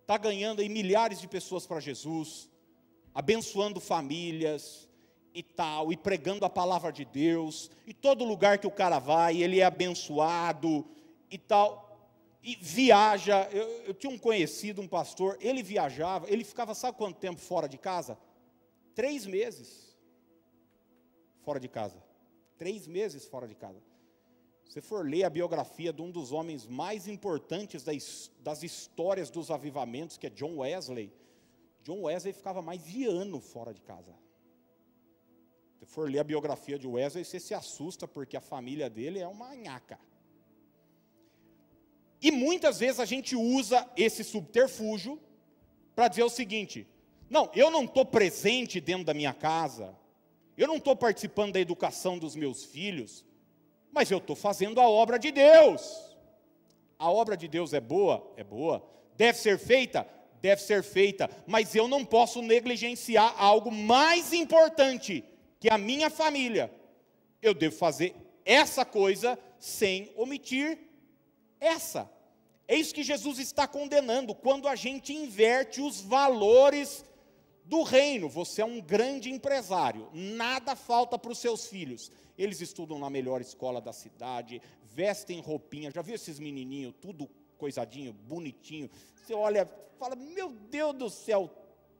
[0.02, 2.47] está ganhando aí milhares de pessoas para Jesus,
[3.18, 4.88] abençoando famílias,
[5.34, 9.42] e tal, e pregando a palavra de Deus, e todo lugar que o cara vai,
[9.42, 10.86] ele é abençoado
[11.28, 11.98] e tal,
[12.40, 13.48] e viaja.
[13.50, 17.68] Eu, eu tinha um conhecido, um pastor, ele viajava, ele ficava, sabe quanto tempo fora
[17.68, 18.16] de casa?
[18.94, 19.96] Três meses
[21.42, 22.00] fora de casa.
[22.56, 23.82] Três meses fora de casa.
[24.68, 30.16] Se for ler a biografia de um dos homens mais importantes das histórias dos avivamentos,
[30.16, 31.12] que é John Wesley,
[31.88, 34.14] John Wesley ficava mais de ano fora de casa.
[35.78, 39.26] Se for ler a biografia de Wesley, você se assusta porque a família dele é
[39.26, 39.98] uma nhaca.
[42.20, 45.18] E muitas vezes a gente usa esse subterfúgio
[45.94, 46.86] para dizer o seguinte:
[47.30, 49.96] não, eu não estou presente dentro da minha casa,
[50.58, 53.24] eu não estou participando da educação dos meus filhos,
[53.90, 56.14] mas eu estou fazendo a obra de Deus.
[56.98, 58.30] A obra de Deus é boa?
[58.36, 58.86] É boa.
[59.16, 60.17] Deve ser feita?
[60.40, 61.28] Deve ser feita.
[61.46, 65.24] Mas eu não posso negligenciar algo mais importante
[65.60, 66.72] que a minha família,
[67.42, 70.78] eu devo fazer essa coisa sem omitir
[71.60, 72.10] essa.
[72.66, 77.04] É isso que Jesus está condenando quando a gente inverte os valores
[77.64, 78.28] do reino.
[78.28, 82.10] Você é um grande empresário, nada falta para os seus filhos.
[82.36, 85.90] Eles estudam na melhor escola da cidade, vestem roupinha.
[85.90, 88.88] Já viu esses menininhos, tudo coisadinho, bonitinho?
[89.28, 91.50] Você olha, fala: Meu Deus do céu,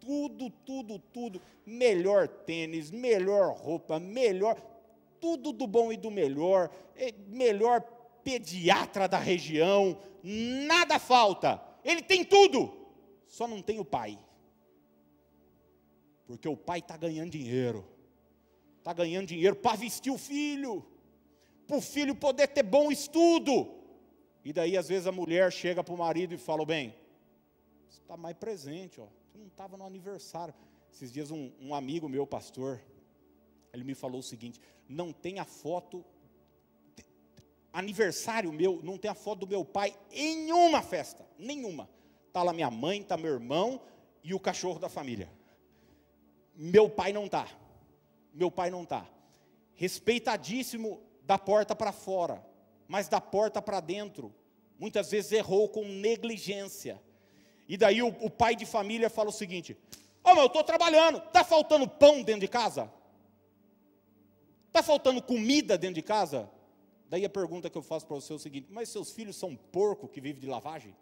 [0.00, 1.42] tudo, tudo, tudo.
[1.66, 4.58] Melhor tênis, melhor roupa, melhor.
[5.20, 6.70] Tudo do bom e do melhor.
[7.26, 7.82] Melhor
[8.24, 10.00] pediatra da região.
[10.22, 11.62] Nada falta.
[11.84, 12.72] Ele tem tudo.
[13.26, 14.18] Só não tem o pai.
[16.26, 17.86] Porque o pai está ganhando dinheiro.
[18.78, 20.82] Está ganhando dinheiro para vestir o filho.
[21.66, 23.68] Para o filho poder ter bom estudo.
[24.42, 26.94] E daí, às vezes, a mulher chega para o marido e fala: bem,
[27.88, 30.54] você está mais presente, ó não estava no aniversário.
[30.92, 32.80] Esses dias um, um amigo meu, pastor,
[33.72, 36.04] ele me falou o seguinte: não tem a foto,
[37.72, 41.88] aniversário meu, não tem a foto do meu pai em nenhuma festa, nenhuma.
[42.26, 43.80] Está lá minha mãe, está meu irmão
[44.22, 45.30] e o cachorro da família.
[46.54, 47.48] Meu pai não está.
[48.34, 49.08] Meu pai não está.
[49.74, 52.44] Respeitadíssimo da porta para fora,
[52.86, 54.34] mas da porta para dentro.
[54.78, 57.00] Muitas vezes errou com negligência
[57.68, 59.76] e daí o, o pai de família fala o seguinte:
[60.24, 62.90] Ó, oh, mas eu estou trabalhando, está faltando pão dentro de casa?
[64.68, 66.50] Está faltando comida dentro de casa?
[67.10, 69.54] Daí a pergunta que eu faço para você é o seguinte: mas seus filhos são
[69.54, 70.96] porco que vive de lavagem?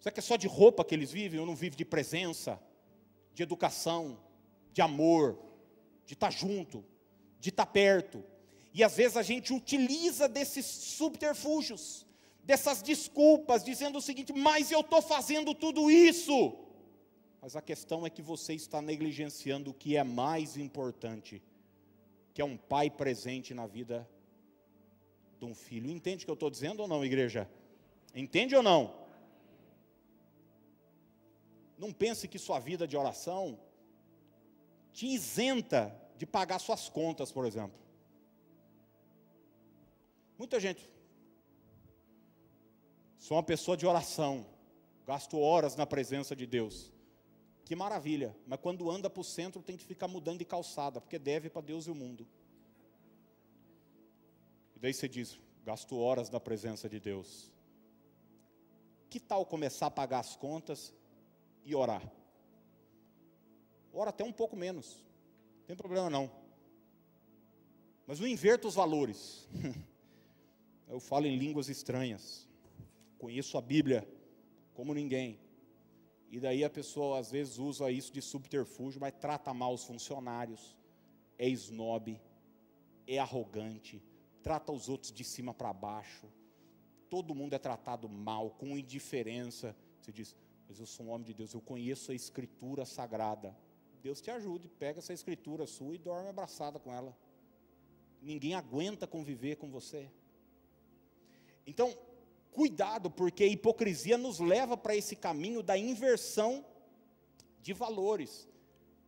[0.00, 2.60] Será que é só de roupa que eles vivem ou não vivem de presença,
[3.34, 4.18] de educação,
[4.72, 5.38] de amor,
[6.06, 6.84] de estar tá junto,
[7.38, 8.24] de estar tá perto?
[8.72, 12.06] E às vezes a gente utiliza desses subterfúgios
[12.46, 16.56] dessas desculpas, dizendo o seguinte: mas eu estou fazendo tudo isso.
[17.42, 21.42] Mas a questão é que você está negligenciando o que é mais importante,
[22.32, 24.08] que é um pai presente na vida
[25.38, 25.90] de um filho.
[25.90, 27.50] Entende o que eu estou dizendo ou não, igreja?
[28.14, 28.94] Entende ou não?
[31.76, 33.58] Não pense que sua vida de oração
[34.92, 37.78] te isenta de pagar suas contas, por exemplo.
[40.38, 40.95] Muita gente.
[43.26, 44.46] Sou uma pessoa de oração,
[45.04, 46.92] gasto horas na presença de Deus.
[47.64, 51.18] Que maravilha, mas quando anda para o centro tem que ficar mudando de calçada, porque
[51.18, 52.24] deve para Deus e o mundo.
[54.76, 57.50] E daí você diz: gasto horas na presença de Deus.
[59.10, 60.94] Que tal começar a pagar as contas
[61.64, 62.08] e orar?
[63.92, 65.04] Ora até um pouco menos,
[65.58, 66.30] não tem problema não.
[68.06, 69.48] Mas não inverta os valores.
[70.86, 72.45] Eu falo em línguas estranhas,
[73.18, 74.06] conheço a Bíblia
[74.74, 75.40] como ninguém.
[76.30, 80.76] E daí a pessoa às vezes usa isso de subterfúgio, mas trata mal os funcionários,
[81.38, 82.20] é snob,
[83.06, 84.02] é arrogante,
[84.42, 86.26] trata os outros de cima para baixo.
[87.08, 89.76] Todo mundo é tratado mal, com indiferença.
[90.00, 90.36] Você diz,
[90.68, 93.56] mas eu sou um homem de Deus, eu conheço a escritura sagrada.
[94.02, 97.16] Deus te ajude, pega essa escritura sua e dorme abraçada com ela.
[98.20, 100.10] Ninguém aguenta conviver com você.
[101.66, 101.96] Então,
[102.56, 106.64] cuidado, porque a hipocrisia nos leva para esse caminho da inversão
[107.60, 108.48] de valores.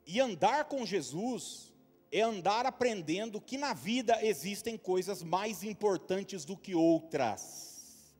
[0.07, 1.72] E andar com Jesus
[2.12, 8.12] é andar aprendendo que na vida existem coisas mais importantes do que outras.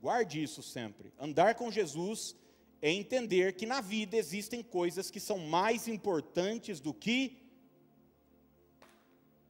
[0.00, 1.12] Guarde isso sempre.
[1.16, 2.34] Andar com Jesus
[2.80, 7.38] é entender que na vida existem coisas que são mais importantes do que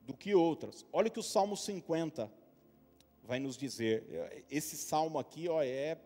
[0.03, 0.85] do que outras.
[0.93, 2.42] Olha que o Salmo 50
[3.33, 4.45] vai nos dizer.
[4.51, 5.97] Esse salmo aqui, ó, é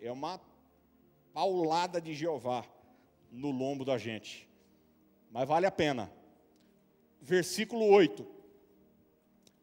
[0.00, 0.40] é uma
[1.32, 2.64] paulada de Jeová
[3.28, 4.48] no lombo da gente.
[5.32, 6.12] Mas vale a pena.
[7.20, 8.24] Versículo 8.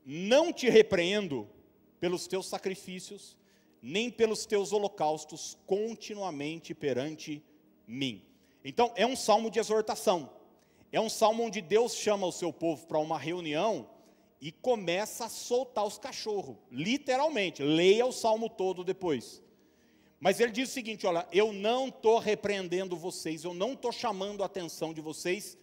[0.03, 1.47] Não te repreendo
[1.97, 3.37] pelos teus sacrifícios,
[3.81, 7.41] nem pelos teus holocaustos continuamente perante
[7.87, 8.25] mim.
[8.65, 10.29] Então, é um salmo de exortação.
[10.91, 13.87] É um salmo onde Deus chama o seu povo para uma reunião
[14.41, 17.61] e começa a soltar os cachorros, literalmente.
[17.61, 19.41] Leia o salmo todo depois.
[20.19, 24.43] Mas ele diz o seguinte: olha, eu não estou repreendendo vocês, eu não estou chamando
[24.43, 25.57] a atenção de vocês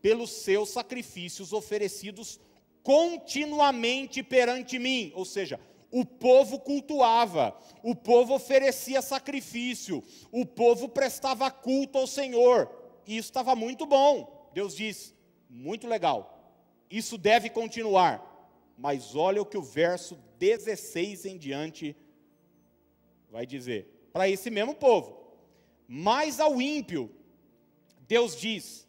[0.00, 2.40] pelos seus sacrifícios oferecidos
[2.82, 5.12] continuamente perante mim.
[5.14, 5.60] Ou seja,
[5.90, 12.70] o povo cultuava, o povo oferecia sacrifício, o povo prestava culto ao Senhor,
[13.06, 14.50] e isso estava muito bom.
[14.52, 15.14] Deus diz:
[15.48, 16.41] muito legal,
[16.92, 18.28] isso deve continuar.
[18.76, 21.96] Mas olha o que o verso 16 em diante
[23.30, 25.18] vai dizer para esse mesmo povo.
[25.88, 27.10] Mas ao ímpio,
[28.06, 28.86] Deus diz: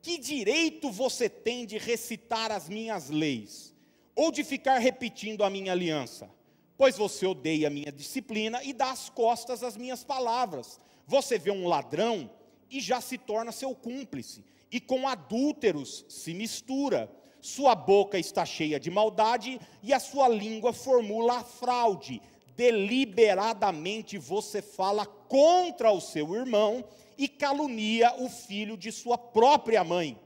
[0.00, 3.74] Que direito você tem de recitar as minhas leis,
[4.14, 6.30] ou de ficar repetindo a minha aliança?
[6.76, 10.78] Pois você odeia a minha disciplina e dá as costas às minhas palavras.
[11.06, 12.30] Você vê um ladrão
[12.70, 17.10] e já se torna seu cúmplice, e com adúlteros se mistura
[17.44, 22.22] sua boca está cheia de maldade e a sua língua formula a fraude.
[22.56, 26.82] Deliberadamente você fala contra o seu irmão
[27.18, 30.18] e calunia o filho de sua própria mãe.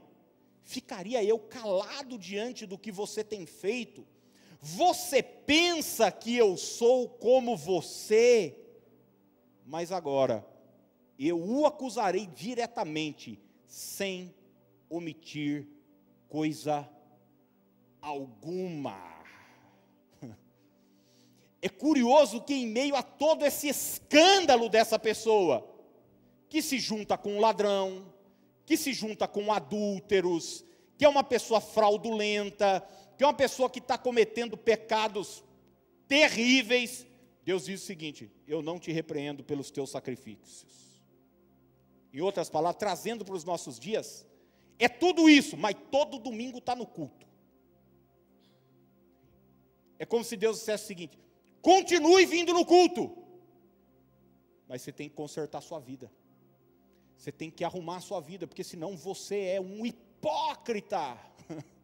[0.63, 4.07] Ficaria eu calado diante do que você tem feito?
[4.61, 8.57] Você pensa que eu sou como você?
[9.65, 10.47] Mas agora,
[11.19, 14.33] eu o acusarei diretamente, sem
[14.89, 15.67] omitir
[16.29, 16.89] coisa
[18.01, 18.97] alguma.
[21.61, 25.69] É curioso que, em meio a todo esse escândalo dessa pessoa,
[26.47, 28.05] que se junta com um ladrão,
[28.65, 30.63] que se junta com adúlteros,
[30.97, 32.81] que é uma pessoa fraudulenta,
[33.17, 35.43] que é uma pessoa que está cometendo pecados
[36.07, 37.05] terríveis,
[37.43, 41.03] Deus diz o seguinte: eu não te repreendo pelos teus sacrifícios.
[42.13, 44.25] Em outras palavras, trazendo para os nossos dias,
[44.79, 47.27] é tudo isso, mas todo domingo está no culto.
[49.99, 51.19] É como se Deus dissesse o seguinte:
[51.61, 53.15] continue vindo no culto,
[54.67, 56.09] mas você tem que consertar a sua vida.
[57.17, 61.17] Você tem que arrumar a sua vida, porque senão você é um hipócrita.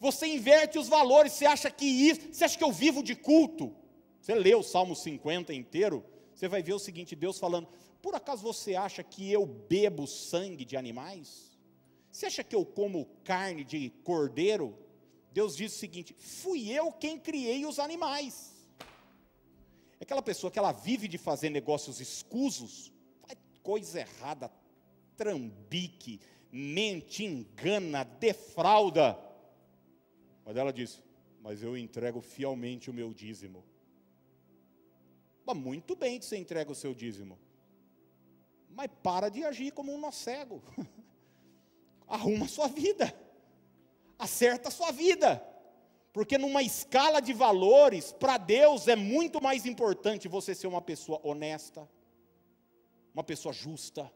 [0.00, 3.72] Você inverte os valores, você acha que isso, você acha que eu vivo de culto?
[4.20, 6.04] Você lê o Salmo 50 inteiro,
[6.34, 7.68] você vai ver o seguinte: Deus falando,
[8.02, 11.56] por acaso você acha que eu bebo sangue de animais?
[12.10, 14.76] Você acha que eu como carne de cordeiro?
[15.32, 18.52] Deus diz o seguinte: fui eu quem criei os animais.
[19.98, 24.52] É aquela pessoa que ela vive de fazer negócios escusos, faz coisa errada,
[25.16, 26.20] trambique,
[26.50, 29.18] mente, engana, defrauda.
[30.44, 31.02] Mas ela diz:
[31.40, 33.64] Mas eu entrego fielmente o meu dízimo.
[35.46, 37.38] Mas muito bem que você entrega o seu dízimo.
[38.68, 40.62] Mas para de agir como um nó cego.
[42.06, 43.14] Arruma a sua vida.
[44.22, 45.42] Acerta a sua vida.
[46.12, 51.20] Porque numa escala de valores, para Deus é muito mais importante você ser uma pessoa
[51.24, 51.88] honesta,
[53.12, 54.08] uma pessoa justa,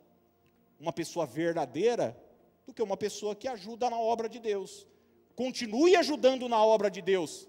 [0.78, 2.16] uma pessoa verdadeira,
[2.64, 4.86] do que uma pessoa que ajuda na obra de Deus.
[5.34, 7.48] Continue ajudando na obra de Deus,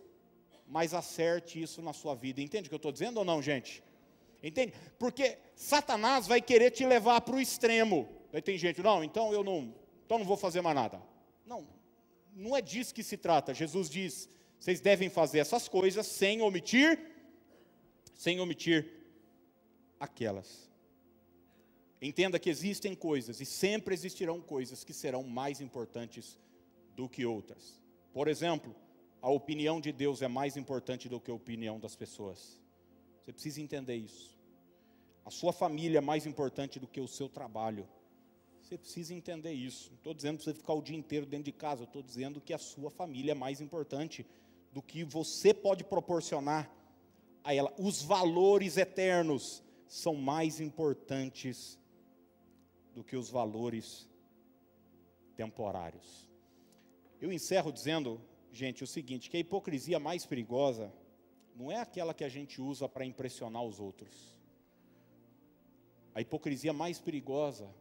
[0.68, 2.42] mas acerte isso na sua vida.
[2.42, 3.84] Entende o que eu estou dizendo ou não, gente?
[4.42, 4.74] Entende?
[4.98, 8.10] Porque Satanás vai querer te levar para o extremo.
[8.34, 11.00] Aí tem gente, não, então eu não, então não vou fazer mais nada.
[11.46, 11.68] Não,
[12.38, 13.54] não é disso que se trata.
[13.54, 14.30] Jesus diz:
[14.60, 17.00] vocês devem fazer essas coisas sem omitir,
[18.14, 18.88] sem omitir
[20.00, 20.70] aquelas.
[22.00, 26.38] Entenda que existem coisas e sempre existirão coisas que serão mais importantes
[26.96, 27.82] do que outras.
[28.14, 28.76] Por exemplo,
[29.22, 32.62] a opinião de Deus é mais importante do que a opinião das pessoas.
[33.20, 34.38] Você precisa entender isso.
[35.26, 37.88] A sua família é mais importante do que o seu trabalho.
[38.68, 39.92] Você precisa entender isso.
[39.92, 42.54] Não estou dizendo para você ficar o dia inteiro dentro de casa, estou dizendo que
[42.54, 44.26] a sua família é mais importante
[44.74, 46.70] do que você pode proporcionar
[47.46, 47.74] a ela.
[47.80, 51.80] Os valores eternos são mais importantes
[52.94, 54.06] do que os valores
[55.38, 56.30] temporários.
[57.22, 58.20] Eu encerro dizendo,
[58.52, 60.92] gente, o seguinte: que a hipocrisia mais perigosa
[61.56, 64.38] não é aquela que a gente usa para impressionar os outros.
[66.14, 67.74] A hipocrisia mais perigosa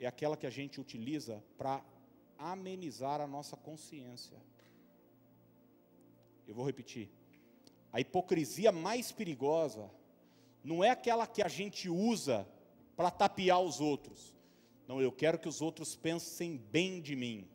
[0.00, 1.82] é aquela que a gente utiliza para
[2.38, 4.36] amenizar a nossa consciência.
[6.46, 7.10] Eu vou repetir.
[7.92, 9.90] A hipocrisia mais perigosa
[10.62, 12.46] não é aquela que a gente usa
[12.96, 14.34] para tapear os outros.
[14.86, 17.48] Não, eu quero que os outros pensem bem de mim,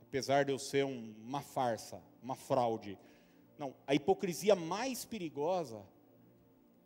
[0.00, 2.98] apesar de eu ser um, uma farsa, uma fraude.
[3.58, 5.82] Não, a hipocrisia mais perigosa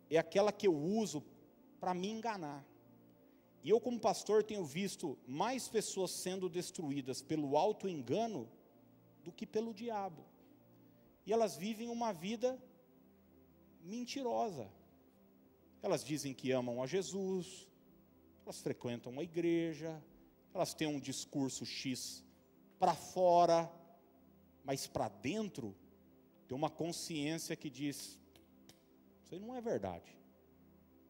[0.09, 1.23] é aquela que eu uso
[1.79, 2.65] para me enganar.
[3.63, 8.49] E eu, como pastor, tenho visto mais pessoas sendo destruídas pelo auto-engano
[9.23, 10.23] do que pelo diabo.
[11.25, 12.57] E elas vivem uma vida
[13.83, 14.69] mentirosa.
[15.81, 17.67] Elas dizem que amam a Jesus,
[18.45, 20.01] elas frequentam a igreja,
[20.53, 22.23] elas têm um discurso X
[22.79, 23.71] para fora,
[24.63, 25.75] mas para dentro
[26.47, 28.17] tem uma consciência que diz:
[29.23, 30.17] Isso aí não é verdade.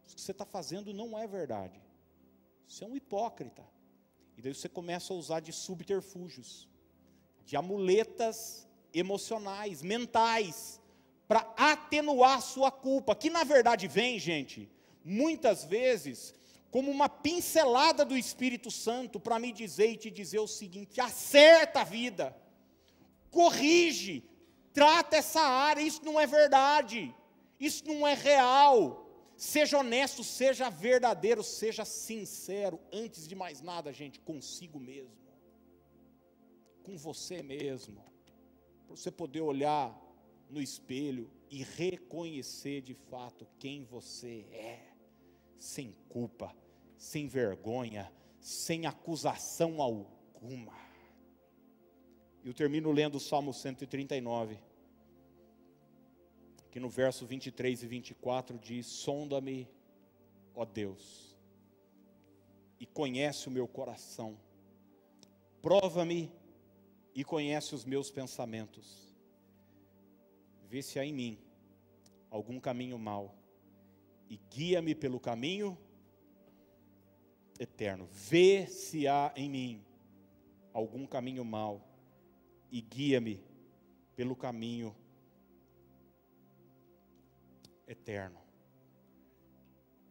[0.05, 1.79] Isso que você está fazendo não é verdade.
[2.67, 3.63] Você é um hipócrita.
[4.37, 6.67] E daí você começa a usar de subterfúgios,
[7.45, 10.81] de amuletas emocionais, mentais,
[11.27, 14.69] para atenuar sua culpa, que na verdade vem, gente,
[15.03, 16.35] muitas vezes
[16.69, 21.81] como uma pincelada do Espírito Santo para me dizer e te dizer o seguinte: acerta
[21.81, 22.35] a vida,
[23.31, 24.23] corrige,
[24.73, 27.15] trata essa área, isso não é verdade,
[27.59, 29.06] isso não é real.
[29.37, 35.15] Seja honesto, seja verdadeiro, seja sincero, antes de mais nada, gente, consigo mesmo,
[36.81, 38.03] com você mesmo,
[38.87, 39.95] para você poder olhar
[40.49, 44.79] no espelho e reconhecer de fato quem você é,
[45.55, 46.55] sem culpa,
[46.97, 50.73] sem vergonha, sem acusação alguma.
[52.43, 54.57] Eu termino lendo o Salmo 139,
[56.77, 59.67] que no verso 23 e 24 diz: Sonda-me,
[60.53, 61.35] ó Deus,
[62.79, 64.37] e conhece o meu coração,
[65.59, 66.31] prova-me
[67.15, 69.17] e conhece os meus pensamentos,
[70.69, 71.39] vê se há em mim
[72.29, 73.35] algum caminho mau,
[74.29, 75.75] e guia-me pelo caminho
[77.59, 78.07] eterno.
[78.11, 79.85] Vê se há em mim
[80.71, 81.81] algum caminho mau
[82.71, 83.43] e guia-me
[84.15, 85.06] pelo caminho eterno.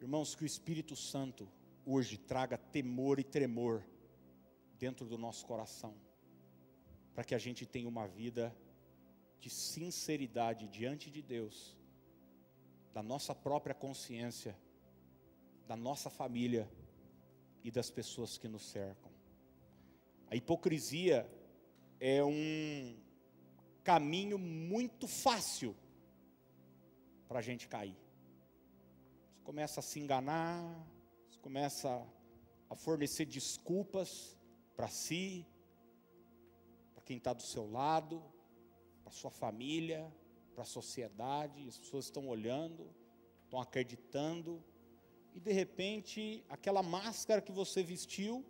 [0.01, 1.47] Irmãos, que o Espírito Santo
[1.85, 3.83] hoje traga temor e tremor
[4.79, 5.95] dentro do nosso coração,
[7.13, 8.55] para que a gente tenha uma vida
[9.39, 11.77] de sinceridade diante de Deus,
[12.93, 14.57] da nossa própria consciência,
[15.67, 16.67] da nossa família
[17.63, 19.11] e das pessoas que nos cercam.
[20.31, 21.29] A hipocrisia
[21.99, 22.97] é um
[23.83, 25.75] caminho muito fácil
[27.27, 27.97] para a gente cair.
[29.29, 30.63] Você começa a se enganar,
[31.29, 32.05] você começa
[32.69, 34.37] a fornecer desculpas
[34.75, 35.45] para si,
[36.93, 38.23] para quem está do seu lado,
[39.03, 40.11] para sua família,
[40.53, 42.89] para a sociedade, as pessoas estão olhando,
[43.43, 44.63] estão acreditando,
[45.33, 48.45] e de repente aquela máscara que você vestiu,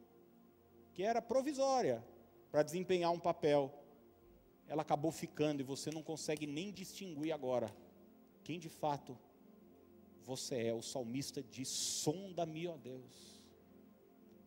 [0.93, 2.03] que era provisória,
[2.51, 3.73] para desempenhar um papel,
[4.67, 7.73] ela acabou ficando e você não consegue nem distinguir agora
[8.47, 9.19] quem de fato
[10.23, 10.73] você é.
[10.73, 13.43] O salmista diz: sonda-me, ó Deus,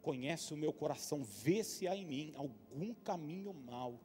[0.01, 4.01] conhece o meu coração, vê se há em mim algum caminho mau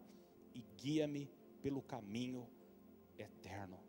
[0.53, 1.31] e guia-me
[1.61, 2.45] pelo caminho
[3.17, 3.79] eterno.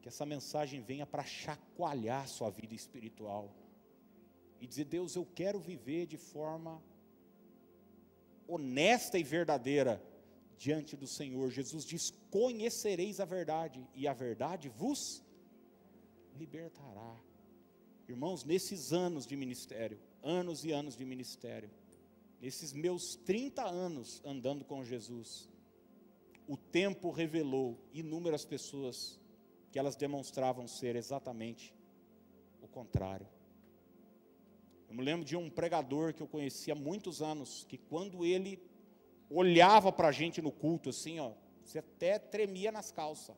[0.00, 3.52] Que essa mensagem venha para chacoalhar sua vida espiritual
[4.60, 6.80] e dizer: Deus, eu quero viver de forma
[8.46, 10.00] honesta e verdadeira
[10.56, 11.50] diante do Senhor.
[11.50, 15.28] Jesus diz: Conhecereis a verdade, e a verdade vos
[16.38, 17.16] libertará.
[18.08, 21.70] Irmãos, nesses anos de ministério, anos e anos de ministério,
[22.40, 25.48] nesses meus 30 anos andando com Jesus,
[26.48, 29.18] o tempo revelou inúmeras pessoas
[29.70, 31.74] que elas demonstravam ser exatamente
[32.60, 33.28] o contrário.
[34.88, 38.60] Eu me lembro de um pregador que eu conhecia há muitos anos, que quando ele
[39.30, 43.36] olhava para a gente no culto, assim, ó, você até tremia nas calças.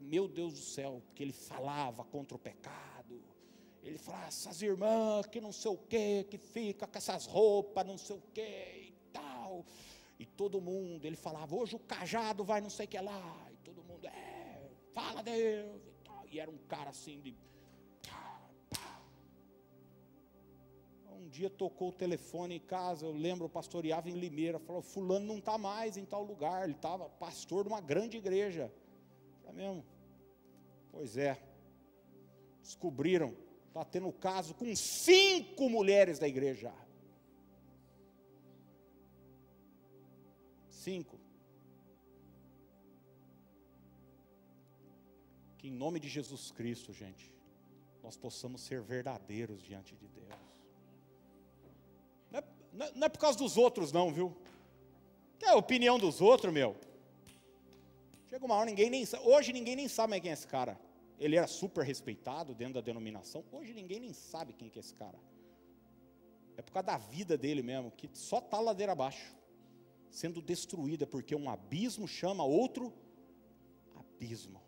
[0.00, 3.20] Meu Deus do céu, porque ele falava contra o pecado.
[3.82, 7.98] Ele falava, essas irmãs que não sei o que, que fica com essas roupas, não
[7.98, 9.64] sei o que e tal.
[10.18, 13.48] E todo mundo, ele falava, hoje o cajado vai não sei o que lá.
[13.52, 16.24] E todo mundo, é, fala Deus e tal.
[16.30, 17.36] E era um cara assim de
[21.26, 25.26] um dia tocou o telefone em casa, eu lembro, eu pastoreava em Limeira, falou, fulano
[25.26, 28.72] não está mais em tal lugar, ele estava pastor de uma grande igreja.
[29.46, 29.84] É mesmo?
[30.90, 31.40] Pois é.
[32.62, 33.34] Descobriram,
[33.68, 36.72] está tendo caso com cinco mulheres da igreja.
[40.70, 41.18] Cinco.
[45.58, 47.32] Que em nome de Jesus Cristo, gente,
[48.02, 50.26] nós possamos ser verdadeiros diante de Deus.
[52.94, 54.36] Não é por causa dos outros, não, viu?
[55.40, 56.76] É a opinião dos outros, meu.
[58.28, 60.78] Chega uma hora, ninguém nem Hoje ninguém nem sabe quem é esse cara.
[61.18, 63.44] Ele era super respeitado dentro da denominação.
[63.52, 65.18] Hoje ninguém nem sabe quem é esse cara.
[66.56, 69.34] É por causa da vida dele mesmo, que só está ladeira abaixo,
[70.10, 72.92] sendo destruída, porque um abismo chama outro
[73.94, 74.60] abismo.